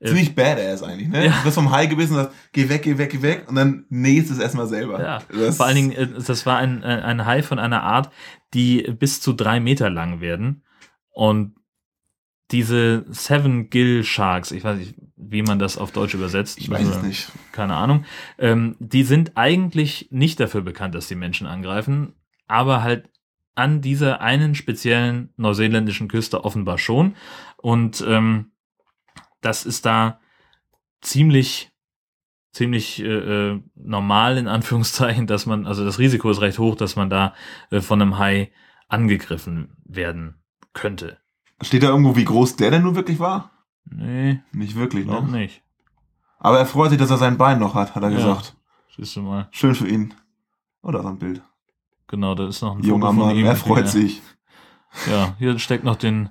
[0.00, 1.26] Äh, Ziemlich badass eigentlich, ne?
[1.26, 1.32] Ja.
[1.32, 3.84] Du bist vom Hai gebissen und sagst, geh weg, geh weg, geh weg und dann
[3.90, 5.00] nähst es erstmal selber.
[5.02, 8.10] Ja, Das- vor allen Dingen, äh, das war ein, äh, ein Hai von einer Art,
[8.54, 10.62] die bis zu drei Meter lang werden.
[11.10, 11.56] Und
[12.50, 14.94] diese Seven Gill Sharks, ich weiß nicht,
[15.30, 16.58] wie man das auf Deutsch übersetzt.
[16.58, 17.32] Ich weiß es nicht.
[17.52, 18.04] Keine Ahnung.
[18.38, 22.14] Ähm, die sind eigentlich nicht dafür bekannt, dass die Menschen angreifen,
[22.46, 23.10] aber halt
[23.54, 27.14] an dieser einen speziellen neuseeländischen Küste offenbar schon.
[27.56, 28.52] Und ähm,
[29.40, 30.20] das ist da
[31.00, 31.70] ziemlich
[32.54, 36.96] ziemlich äh, äh, normal in Anführungszeichen, dass man, also das Risiko ist recht hoch, dass
[36.96, 37.34] man da
[37.70, 38.52] äh, von einem Hai
[38.88, 40.36] angegriffen werden
[40.72, 41.18] könnte.
[41.60, 43.50] Steht da irgendwo, wie groß der denn nun wirklich war?
[43.86, 45.38] Nee, Nicht wirklich, noch ne?
[45.38, 45.62] nicht.
[46.38, 48.16] Aber er freut sich, dass er sein Bein noch hat, hat er Ja.
[48.16, 48.56] gesagt.
[48.96, 49.48] Siehst du mal.
[49.50, 50.14] Schön für ihn.
[50.82, 51.42] Oder so ein Bild.
[52.06, 53.46] Genau, da ist noch ein Junger Foto Mann, ihm.
[53.46, 53.90] er freut Ja.
[53.90, 54.22] sich.
[55.10, 56.28] Ja, hier steckt noch den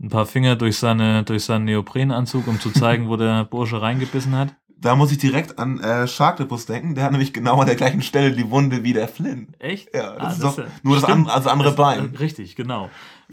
[0.00, 4.34] ein paar Finger durch seine durch seinen Neoprenanzug, um zu zeigen, wo der Bursche reingebissen
[4.34, 4.54] hat.
[4.76, 6.94] Da muss ich direkt an äh, Sharktopus denken.
[6.94, 9.54] Der hat nämlich genau an der gleichen Stelle die Wunde wie der Flynn.
[9.58, 9.94] Echt?
[9.94, 12.14] Ja, das Ah, ist das doch nur das, an, also andere Das- Bein.
[12.14, 12.90] äh, Richtig, genau.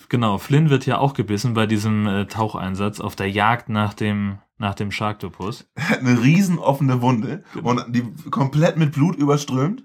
[0.08, 4.38] Genau, Flynn wird ja auch gebissen bei diesem äh, Taucheinsatz auf der Jagd nach dem
[4.58, 5.66] nach dem Sharktopus.
[5.76, 7.70] Er hat eine riesen offene Wunde Genau.
[7.72, 9.84] und die komplett mit Blut überströmt.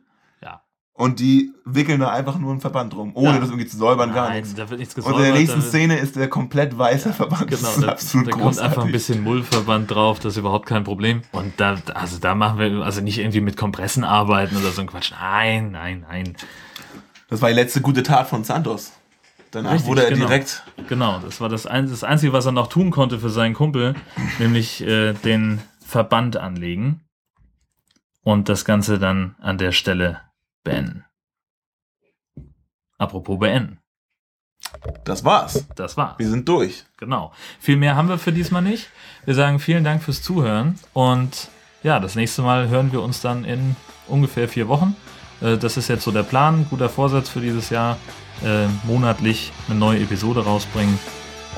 [0.98, 1.04] Ja.
[1.04, 3.38] Und die wickeln da einfach nur einen Verband drum, ohne Ja.
[3.40, 4.54] das irgendwie zu säubern, gar Nein, nichts.
[4.54, 5.26] da wird nichts Und gesäubert.
[5.26, 7.48] in der nächsten Szene ist der komplett weiße Verband.
[7.48, 10.66] Genau, das ist da, absolut da kommt einfach ein bisschen Mullverband drauf, das ist überhaupt
[10.66, 11.22] kein Problem.
[11.32, 14.86] Und da, also da machen wir also nicht irgendwie mit Kompressen arbeiten oder so ein
[14.86, 15.12] Quatsch.
[15.12, 16.34] Nein, nein, nein.
[17.28, 18.92] Das war die letzte gute Tat von Santos.
[19.50, 20.26] Danach Richtig, wurde er genau.
[20.26, 23.54] direkt Genau, das war das, ein, das Einzige, was er noch tun konnte für seinen
[23.54, 23.94] Kumpel,
[24.38, 27.00] nämlich äh, den Verband anlegen
[28.22, 30.20] und das Ganze dann an der Stelle
[30.66, 31.04] beenden.
[32.98, 33.78] Apropos beenden.
[35.04, 35.66] Das war's.
[35.76, 36.18] Das war's.
[36.18, 36.84] Wir sind durch.
[36.96, 37.32] Genau.
[37.60, 38.88] Viel mehr haben wir für diesmal nicht.
[39.24, 41.48] Wir sagen vielen Dank fürs Zuhören und
[41.82, 43.76] ja, das nächste Mal hören wir uns dann in
[44.08, 44.96] ungefähr vier Wochen.
[45.40, 47.96] Äh, Das ist jetzt so der Plan, guter Vorsatz für dieses Jahr,
[48.44, 50.98] äh, monatlich eine neue Episode rausbringen.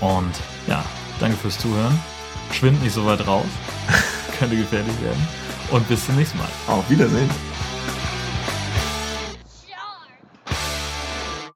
[0.01, 0.33] Und
[0.67, 0.85] ja,
[1.19, 1.99] danke fürs Zuhören
[2.53, 3.47] Schwind nicht so weit raus.
[4.39, 5.27] Könnte gefährlich werden.
[5.71, 6.49] Und bis zum nächsten Mal.
[6.67, 7.31] Auf Wiedersehen.